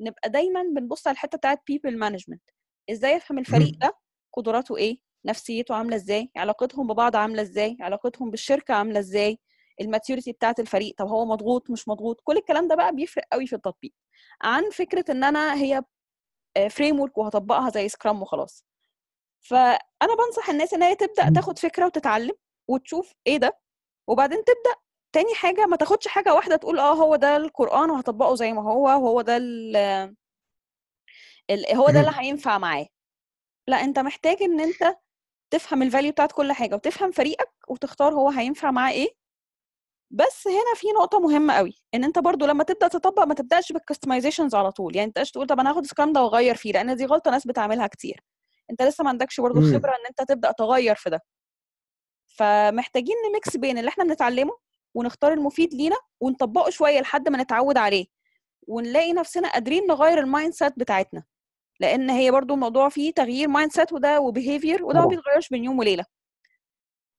نبقى 0.00 0.30
دايما 0.30 0.62
بنبص 0.62 1.06
على 1.06 1.14
الحتة 1.14 1.38
بتاعت 1.38 1.58
people 1.72 1.90
management. 1.92 2.38
إزاي 2.90 3.16
أفهم 3.16 3.38
الفريق. 3.38 3.76
ده؟ 3.80 3.98
قدراته 4.32 4.76
إيه؟ 4.76 4.98
نفسيته 5.26 5.74
عاملة 5.74 5.96
إزاي؟ 5.96 6.30
علاقتهم 6.36 6.86
ببعض 6.86 7.16
عاملة 7.16 7.42
إزاي؟ 7.42 7.76
علاقتهم 7.80 8.30
بالشركة 8.30 8.74
عاملة 8.74 8.98
إزاي؟ 8.98 9.38
ال 9.80 9.86
maturity 9.86 10.32
بتاعت 10.32 10.60
الفريق 10.60 10.94
طب 10.98 11.08
هو 11.08 11.24
مضغوط 11.26 11.70
مش 11.70 11.88
مضغوط؟ 11.88 12.20
كل 12.24 12.36
الكلام 12.36 12.68
ده 12.68 12.74
بقى 12.74 12.94
بيفرق 12.94 13.24
قوي 13.32 13.46
في 13.46 13.56
التطبيق. 13.56 13.92
عن 14.42 14.70
فكرة 14.70 15.04
إن 15.10 15.24
أنا 15.24 15.54
هي 15.54 15.82
framework 16.70 17.18
وهطبقها 17.18 17.70
زي 17.70 17.88
Scrum 17.88 18.22
وخلاص. 18.22 18.64
فأنا 19.40 20.14
بنصح 20.26 20.50
الناس 20.50 20.74
إن 20.74 20.82
هي 20.82 20.94
تبدأ. 20.94 21.32
تاخد 21.34 21.58
فكرة 21.58 21.86
وتتعلم 21.86 22.34
وتشوف 22.68 23.12
إيه 23.26 23.36
ده؟ 23.36 23.58
وبعدين 24.08 24.38
تبدأ 24.44 24.74
تاني 25.14 25.34
حاجة 25.34 25.66
ما 25.66 25.76
تاخدش 25.76 26.08
حاجة 26.08 26.34
واحدة 26.34 26.56
تقول 26.56 26.78
آه 26.78 26.94
هو 26.94 27.16
ده 27.16 27.36
القرآن 27.36 27.90
وهطبقه 27.90 28.34
زي 28.34 28.52
ما 28.52 28.62
هو 28.62 28.84
وهو 28.84 29.20
ده 29.20 29.36
ال 29.36 29.76
هو 31.74 31.90
ده 31.90 32.00
اللي. 32.00 32.12
هينفع 32.14 32.58
معاه. 32.58 32.86
لا 33.68 33.76
أنت 33.84 33.98
محتاج 33.98 34.42
إن 34.42 34.60
أنت 34.60 34.96
تفهم 35.50 35.82
ال 35.82 35.87
value 35.87 36.12
بتاعت 36.12 36.32
كل 36.32 36.52
حاجة 36.52 36.74
وتفهم 36.74 37.10
فريقك 37.12 37.50
وتختار 37.68 38.14
هو 38.14 38.28
هينفع 38.30 38.70
معاه 38.70 38.92
إيه. 38.92 39.08
بس 40.10 40.48
هنا 40.48 40.74
في 40.76 40.86
نقطة 40.98 41.20
مهمة 41.20 41.54
قوي 41.54 41.72
إن 41.94 42.04
أنت 42.04 42.18
برضو 42.18 42.46
لما 42.46 42.64
تبدأ 42.64 42.88
تطبق 42.88 43.22
ما 43.24 43.34
تبدأش 43.34 43.72
بال 43.72 43.82
customizations 43.82 44.54
على 44.54 44.72
طول. 44.72 44.96
يعني 44.96 45.08
انت 45.08 45.18
تقول 45.18 45.46
طب 45.46 45.60
أنا 45.60 45.70
هاخد 45.70 45.86
Scrum 45.86 46.12
ده 46.12 46.22
وأغير 46.22 46.54
فيه 46.54 46.72
لأن 46.72 46.96
دي 46.96 47.04
غلطة 47.06 47.30
ناس 47.30 47.46
بتعملها 47.46 47.86
كتير. 47.86 48.20
أنت 48.70 48.82
لسه 48.82 49.04
ما 49.04 49.10
عندكش 49.10 49.40
برضو. 49.40 49.58
الخبره 49.60 49.90
إن 49.90 50.06
أنت 50.08 50.28
تبدأ 50.28 50.52
تغير 50.52 50.94
في 50.94 51.10
ده. 51.10 51.20
فمحتاجين 52.26 53.14
ن 53.30 53.37
mix 53.37 53.56
بين 53.56 53.78
اللي 53.78 53.88
إحنا 53.88 54.04
بنتعلمه 54.04 54.63
ونختار 54.94 55.32
المفيد 55.32 55.74
لينا 55.74 55.96
ونطبقه 56.20 56.70
شوية 56.70 57.00
لحد 57.00 57.28
ما 57.28 57.42
نتعود 57.42 57.76
عليه 57.76 58.06
ونلاقي 58.66 59.12
نفسنا 59.12 59.52
قادرين 59.52 59.86
نغير 59.86 60.18
ال 60.18 60.52
mindset 60.54 60.72
بتاعتنا. 60.78 61.24
لأن 61.80 62.10
هي 62.10 62.30
برضو 62.30 62.54
الموضوع 62.54 62.88
فيه 62.88 63.12
تغيير 63.12 63.48
mindset 63.48 63.92
وده 63.92 64.20
و 64.20 64.27
behavior 64.27 64.84
وده 64.84 65.00
ما 65.00 65.06
بيتغيرش 65.06 65.48
بين 65.48 65.64
يوم 65.64 65.78
وليلة. 65.78 66.04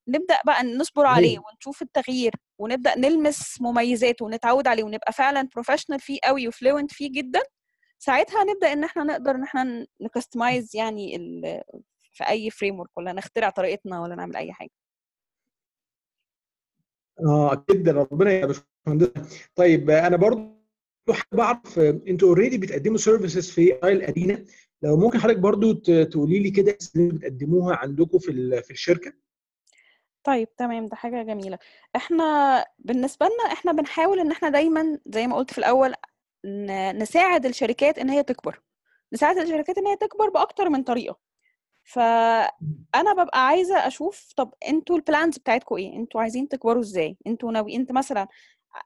نبدأ 0.08 0.40
بقى 0.46 0.64
نصبر 0.64 1.06
عليه 1.06 1.40
ونشوف 1.40 1.82
التغيير 1.82 2.34
ونبدأ 2.60 2.98
نلمس 3.00 3.62
مميزاته 3.62 4.26
ونتعود 4.26 4.68
عليه 4.68 4.84
ونبقى 4.84 5.14
فعلا 5.14 5.50
professional 5.54 6.00
فيه 6.00 6.20
قوي 6.24 6.48
و 6.48 6.54
fluent 6.54 6.92
فيه 6.94 7.12
جدا. 7.12 7.42
ساعتها 8.00 8.44
نبدأ 8.44 8.74
إن 8.74 8.84
إحنا 8.84 9.04
نقدر 9.04 9.32
إن 9.36 9.44
إحنا 9.44 9.88
ن 10.02 10.09
customize 10.09 10.76
يعني 10.76 11.18
في 12.14 12.30
أي 12.30 12.50
framework 12.50 12.98
ولا 12.98 13.14
نخترع 13.14 13.50
طريقتنا 13.50 14.02
ولا 14.02 14.16
نعمل 14.16 14.36
أي 14.36 14.54
حاجة. 14.54 14.70
آه 17.20 17.66
جدا 17.72 17.92
ربنا 17.92 18.32
يا 18.32 18.46
باشمهندس 18.46 19.10
طيب 19.56 19.90
أنا 19.90 20.18
برضو 20.18 20.56
حابب 21.10 21.40
أعرف 21.40 21.80
أنتوا 21.80 22.28
already 22.30 22.58
بتقدموا 22.58 22.98
services 22.98 23.50
في 23.52 23.84
Agile 23.84 24.02
Arena 24.04 24.46
لو 24.82 24.98
ممكن 24.98 25.20
حضرتك 25.20 25.40
برضو 25.40 25.74
تقولي 25.74 26.40
لي 26.40 26.52
كده 26.52 26.78
اللي 26.96 27.10
بتقدموها 27.14 27.76
عندكم 27.76 28.20
في 28.20 28.62
في 28.64 28.72
الشركة؟ 28.72 29.14
طيب 30.24 30.56
تمام. 30.56 30.86
ده 30.86 30.96
حاجة 30.96 31.24
جميلة. 31.24 31.60
إحنا 31.96 32.66
بالنسبة 32.80 33.26
لنا 33.26 33.54
إحنا 33.54 33.72
بنحاول 33.72 34.20
إن 34.20 34.32
إحنا 34.32 34.50
دايما 34.50 35.00
زي 35.06 35.28
ما 35.28 35.36
قلت 35.36 35.52
في 35.52 35.58
الأول 35.58 35.94
نساعد 36.96 37.46
الشركات 37.46 37.98
إن 38.00 38.10
هي 38.10 38.24
تكبر. 38.24 38.62
نساعد 39.14 39.38
الشركات 39.38 39.78
إن 39.78 39.88
هي 39.88 39.96
تكبر 39.96 40.30
بأكتر 40.30 40.70
من 40.70 40.84
طريقة. 40.84 41.18
فأنا 41.86 43.14
ببقى 43.18 43.48
عايزة 43.48 43.88
أشوف 43.88 44.34
طب 44.38 44.54
أنتوا 44.68 44.96
ال 44.96 45.03
plans 45.03 45.38
بتاعتكم 45.38 45.76
إيه؟ 45.76 45.96
أنتوا 45.96 46.22
عايزين 46.22 46.48
تكبروا 46.48 46.82
إزاي؟ 46.82 47.18
أنتوا 47.28 47.52
ناوي 47.52 47.76
أنت 47.76 47.92
مثلا 47.92 48.28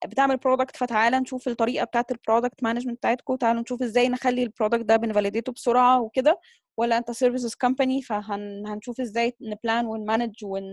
بتعمل 0.06 0.38
product 0.38 0.76
فتعالى 0.78 1.20
نشوف 1.20 1.48
الطريقة 1.48 1.84
بتاعت 1.86 2.12
ال 2.12 2.18
product 2.18 2.64
management 2.64 2.98
بتاعتكم 2.98 3.36
تعالوا 3.36 3.62
نشوف 3.62 3.82
إزاي 3.82 4.10
نخلي 4.10 4.44
ال 4.44 4.49
product 4.49 4.82
ده 4.86 4.96
بن 4.96 5.06
validate 5.06 5.47
ه 5.47 5.52
بسرعة 5.52 6.02
وكده 6.02 6.40
ولا 6.78 6.98
أنت 6.98 7.12
services 7.12 7.56
company 7.56 8.02
فهنشوف 8.02 9.02
إزاي 9.02 9.34
ن 9.42 9.86
plan 9.86 10.36
ون 10.46 10.49
manage 10.49 10.60
ون 10.60 10.64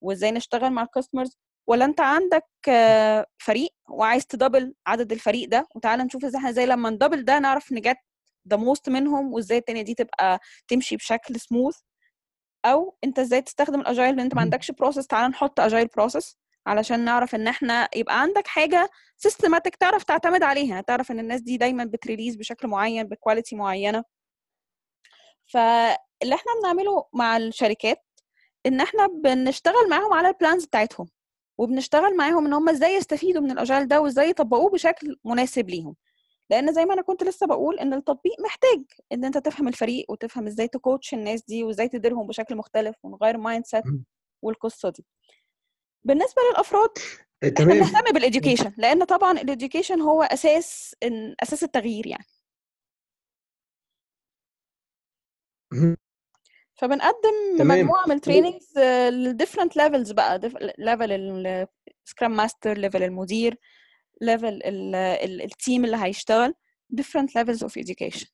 وإزاي 0.00 0.32
نشتغل 0.32 0.70
مع 0.70 0.82
ال 0.82 0.88
customers 0.88 1.38
ولا 1.66 1.84
أنت 1.84 2.00
عندك 2.00 2.46
فريق 3.38 3.70
وعايز 3.88 4.26
ت 4.26 4.33
double 4.33 4.74
عدد 4.86 5.12
الفريق 5.12 5.48
ده 5.48 5.68
وتعالى 5.74 6.02
نشوف 6.04 6.24
إزاي 6.24 6.38
إحنا 6.38 6.50
إزاي 6.50 6.66
لما 6.66 6.90
ن 6.90 6.95
double 6.95 7.24
ده 7.24 7.38
نعرف 7.38 7.72
ن 7.72 7.78
get 7.78 7.96
the 8.48 8.56
most 8.56 8.88
منهم 8.88 9.32
وإزاي 9.32 9.58
التانية 9.58 9.82
دي 9.82 9.94
تبقى 9.94 10.38
تمشي 10.68 10.96
بشكل 10.96 11.40
سموث 11.40 11.76
أو 12.64 12.96
أنت 13.04 13.18
إزاي 13.18 13.42
تستخدم 13.42 13.80
ال 13.80 13.85
agile 13.85 14.10
لأن 14.16 14.20
أنت 14.20 14.34
ما. 14.34 14.40
عندكش 14.40 14.70
process 14.70 15.06
تعالى 15.06 15.28
نحط 15.28 15.60
agile 15.60 15.86
process 15.86 16.36
علشان 16.66 17.04
نعرف 17.04 17.34
إن 17.34 17.48
إحنا 17.48 17.88
يبقى 17.96 18.20
عندك 18.20 18.46
حاجة 18.46 18.90
systematic 19.16 19.76
تعرف 19.76 20.04
تعتمد 20.04 20.42
عليها. 20.42 20.80
تعرف 20.80 21.10
إن 21.10 21.18
الناس 21.20 21.40
دي 21.40 21.56
دايما 21.56 21.84
بت 21.84 21.96
release 21.96 22.36
بشكل 22.36 22.68
معين 22.68 23.04
ب 23.08 23.14
quality 23.14 23.56
معينة. 23.56 24.04
فاللي 25.46 26.34
إحنا 26.34 26.52
بنعمله 26.62 27.04
مع 27.12 27.36
الشركات 27.36 28.04
إن 28.66 28.80
إحنا 28.80 29.06
بنشتغل 29.06 29.88
معاهم 29.90 30.12
على 30.12 30.28
ال 30.28 30.34
plans 30.34 30.64
بتاعتهم 30.66 31.08
وبنشتغل 31.58 32.16
معاهم 32.16 32.46
إن 32.46 32.52
هم 32.52 32.68
إزاي 32.68 32.94
يستفيدوا 32.94 33.42
من 33.42 33.50
ال 33.50 33.56
agile 33.56 33.88
ده 33.88 34.00
وإزاي 34.00 34.30
يطبقوه 34.30 34.70
بشكل 34.70 35.16
مناسب 35.24 35.70
ليهم. 35.70 35.96
لأن 36.50 36.72
زي 36.72 36.84
ما 36.84 36.94
أنا 36.94 37.02
كنت 37.02 37.22
لسه 37.24 37.46
بقول 37.46 37.78
إن 37.78 37.94
التطبيق 37.94 38.40
محتاج 38.40 38.82
إن 39.12 39.24
أنت 39.24 39.38
تفهم 39.38 39.68
الفريق 39.68 40.10
وتفهم 40.10 40.46
إزاي 40.46 40.68
ت 40.68 40.76
coach 40.76 41.14
الناس 41.14 41.42
دي 41.42 41.64
وإزاي 41.64 41.88
تديرهم 41.88 42.26
بشكل 42.26 42.56
مختلف 42.56 42.96
ونغير 43.02 43.36
mindset. 43.38 43.84
والقصة 44.42 44.88
دي. 44.90 45.04
بالنسبة 46.04 46.42
للأفراد 46.50 46.90
آه، 47.42 47.52
إحنا 47.58 47.64
بنهتم 47.74 48.12
بال 48.14 48.24
education 48.24 48.72
لأن 48.78 49.04
طبعا 49.04 49.32
ال 49.32 49.39
education 49.39 50.00
هو 50.00 50.22
أساس 50.22 50.96
إن 51.02 51.34
أساس 51.42 51.64
التغيير 51.64 52.06
يعني. 52.06 52.24
فبنقدم 56.74 57.58
تمام. 57.58 57.78
مجموعة 57.78 58.04
من 58.06 58.12
ال 58.16 58.22
trainings 58.22 58.78
لل 59.08 59.20
different 59.20 59.76
levels 59.76 60.12
بقى 60.12 60.38
level 60.78 61.12
ال 62.06 62.11
Scrum 62.11 62.36
Master 62.36 62.78
level 62.78 63.02
المدير 63.02 63.58
level 64.24 64.60
ال 65.44 65.52
team 65.52 65.84
اللي 65.84 65.96
هيشتغل 65.96 66.54
different 67.00 67.28
levels 67.38 67.58
of 67.58 67.82
education. 67.82 68.26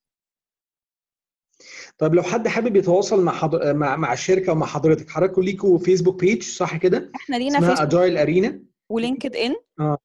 طيب 1.98 2.14
لو 2.14 2.22
حد 2.22 2.48
حابب 2.48 2.76
يتواصل 2.76 3.24
مع 3.24 3.32
حضر... 3.32 3.74
مع 3.74 3.96
مع 3.96 4.12
الشركة 4.12 4.52
ومع 4.52 4.66
حضرتك 4.66 5.10
حضراتكم 5.10 5.42
ليكوا 5.42 5.78
Facebook 5.78 6.20
page 6.20 6.42
صح 6.42 6.76
كده؟ 6.76 7.10
إحنا 7.16 7.36
لينا 7.36 7.60
Facebook 7.60 7.80
Agile 7.80 8.18
Arena 8.18 8.62
و 8.88 9.36
LinkedIn. 9.36 9.54
آه. 9.80 9.98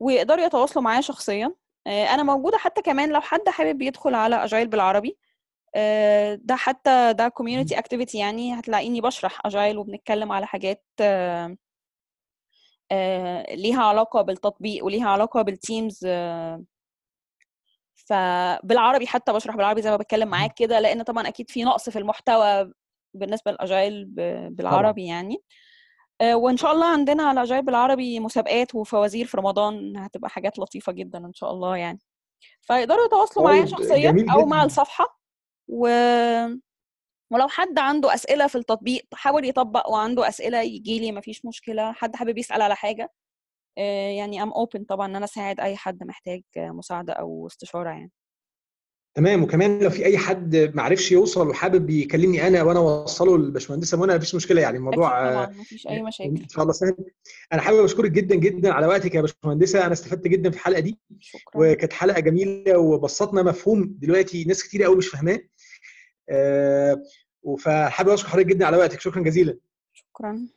ويقدروا 0.00 0.44
يتواصلوا 0.44 0.84
معايا 0.84 1.00
شخصيا. 1.00 1.54
آه، 1.86 2.04
أنا 2.04 2.22
موجودة 2.22 2.58
حتى 2.58 2.82
كمان 2.82 3.08
لو 3.12 3.20
حد 3.20 3.48
حابب 3.48 3.82
يدخل 3.82 4.14
على 4.14 4.44
Agile 4.44 4.68
بالعربي. 4.68 5.18
آه، 5.74 6.34
ده 6.34 6.56
حتى 6.56 7.12
ده 7.12 7.28
community 7.28 7.78
activity 7.78 8.18
يعني 8.18 8.58
هتلاقيني 8.58 9.00
بشرح 9.00 9.46
agile 9.46 9.78
وبنتكلم 9.78 10.32
على 10.32 10.46
حاجات 10.46 10.84
آه، 11.00 11.56
ليها 13.50 13.82
علاقة 13.82 14.22
بالتطبيق 14.22 14.84
وليها 14.84 15.08
علاقة 15.08 15.42
بال 15.42 15.59
teams 15.59 16.00
آه، 16.06 16.64
فبالعربي 17.94 19.06
حتى 19.06 19.32
بشرح 19.32 19.56
بالعربي 19.56 19.82
زي 19.82 19.90
ما 19.90 19.96
بتكلم 19.96 20.28
معاك 20.28 20.54
كده 20.54 20.80
لأن 20.80 21.02
طبعا 21.02 21.28
أكيد 21.28 21.50
في 21.50 21.64
نقص 21.64 21.90
في 21.90 21.98
المحتوى 21.98 22.72
بالنسبة 23.14 23.50
للاجايل 23.52 24.04
بالعربي 24.50 25.06
يعني. 25.06 25.42
آه، 26.20 26.36
وإن 26.36 26.56
شاء 26.56 26.72
الله 26.72 26.86
عندنا 26.86 27.22
على 27.22 27.42
اجايل 27.42 27.62
بالعربي 27.62 28.20
مسابقات 28.20 28.74
وفوازير 28.74 29.26
في 29.26 29.36
رمضان 29.36 29.96
هتبقى 29.96 30.30
حاجات 30.30 30.58
لطيفة 30.58 30.92
جدا 30.92 31.18
إن 31.18 31.32
شاء 31.32 31.50
الله 31.50 31.76
يعني. 31.76 32.00
فيقدروا 32.60 33.04
يتواصلوا 33.04 33.46
معايا 33.46 33.60
طيب 33.60 33.70
شخصيا 33.70 34.26
أو 34.32 34.46
مع 34.46 34.64
الصفحة 34.64 35.18
و... 35.68 35.88
ولو 37.30 37.48
حد 37.48 37.78
عنده 37.78 38.14
أسئلة 38.14 38.46
في 38.46 38.58
التطبيق 38.58 39.06
حاول 39.12 39.44
يطبق 39.44 39.90
وعنده 39.90 40.28
أسئلة 40.28 40.62
يجي 40.62 40.98
لي 40.98 41.12
مفيش 41.12 41.44
مشكلة. 41.44 41.92
حد 41.92 42.16
حابب 42.16 42.38
يسأل 42.38 42.62
على 42.62 42.76
حاجة؟ 42.76 43.12
آه، 43.78 44.10
يعني 44.10 44.42
I'm 44.42 44.52
open 44.52 44.84
طبعا 44.84 45.06
إن 45.06 45.16
أنا 45.16 45.24
أساعد 45.24 45.60
أي 45.60 45.76
حد 45.76 46.04
محتاج 46.04 46.42
مساعدة 46.56 47.12
أو 47.12 47.46
استشارة 47.46 47.88
يعني. 47.90 48.10
تمام. 49.14 49.42
وكمان 49.42 49.78
لو 49.78 49.90
في 49.90 50.04
أي 50.04 50.18
حد 50.18 50.56
ما 50.74 50.82
عرفش 50.82 51.12
يوصل 51.12 51.48
وحابب 51.48 51.90
يكلمني 51.90 52.46
أنا 52.46 52.62
وأنا 52.62 52.78
أوصله 52.78 53.38
للباشمهندسه 53.38 53.98
منى 54.00 54.14
مفيش 54.16 54.34
مشكلة 54.34 54.60
يعني. 54.60 54.76
الموضوع 54.76 55.32
طبعا 55.32 55.46
مفيش 55.46 55.86
أي 55.86 56.02
مشاكل. 56.02 56.30
إن 56.30 56.48
شاء 56.48 56.62
الله 56.62 56.72
سهل. 56.72 56.96
أنا 57.52 57.62
حابب 57.62 57.84
أشكرك 57.84 58.10
جدا 58.10 58.34
جدا 58.34 58.72
على 58.72 58.86
وقتك 58.86 59.14
يا 59.14 59.20
باشمهندسة. 59.20 59.84
أنا 59.84 59.92
استفدت 59.92 60.28
جدا 60.28 60.50
في 60.50 60.56
الحلقة 60.56 60.80
دي. 60.80 60.98
شكرا. 61.20 61.42
وكانت 61.54 61.92
حلقة 61.92 62.20
جميلة 62.20 62.78
وبسطنا 62.78 63.42
مفهوم 63.42 63.96
دلوقتي 63.98 64.44
ناس 64.44 64.64
كتير 64.64 64.82
قوي 64.82 64.96
مش 64.96 65.08
فاهماه. 65.08 65.38
فحابب 67.58 68.08
أشكر 68.10 68.28
حضرتك 68.28 68.46
جدا 68.46 68.66
على 68.66 68.76
وقتك. 68.76 69.00
شكرا 69.00 69.22
جزيلا. 69.22 69.58
شكرا. 69.92 70.48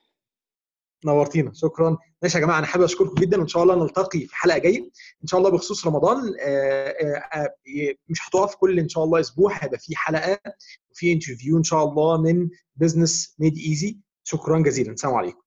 نورتينا. 1.05 1.51
شكرا. 1.53 1.97
ماشي 2.21 2.37
يا 2.37 2.43
جماعة 2.43 2.59
أنا 2.59 2.67
حابب 2.67 2.83
أشكركم 2.83 3.15
جدا 3.15 3.37
وإن 3.39 3.47
شاء 3.47 3.63
الله 3.63 3.75
نلتقي 3.75 4.19
في 4.19 4.35
حلقة 4.35 4.57
جاية. 4.57 4.79
إن 5.23 5.27
شاء 5.27 5.37
الله 5.39 5.49
بخصوص 5.51 5.87
رمضان 5.87 6.17
آه، 6.41 6.87
آه، 6.87 7.39
آه، 7.39 7.55
مش 8.09 8.19
هتقف 8.29 8.55
كل 8.55 8.79
إن 8.79 8.89
شاء 8.89 9.03
الله 9.03 9.19
أسبوع 9.19 9.57
هيبقى 9.63 9.79
في 9.79 9.95
حلقة 9.95 10.39
وفي 10.91 11.13
interview 11.13 11.57
إن 11.57 11.63
شاء 11.63 11.83
الله 11.83 12.21
من 12.21 12.49
Business 12.75 13.35
Made 13.39 13.57
Easy 13.57 13.97
شكرا 14.23 14.59
جزيلا. 14.59 14.91
السلام 14.91 15.13
عليكم. 15.15 15.41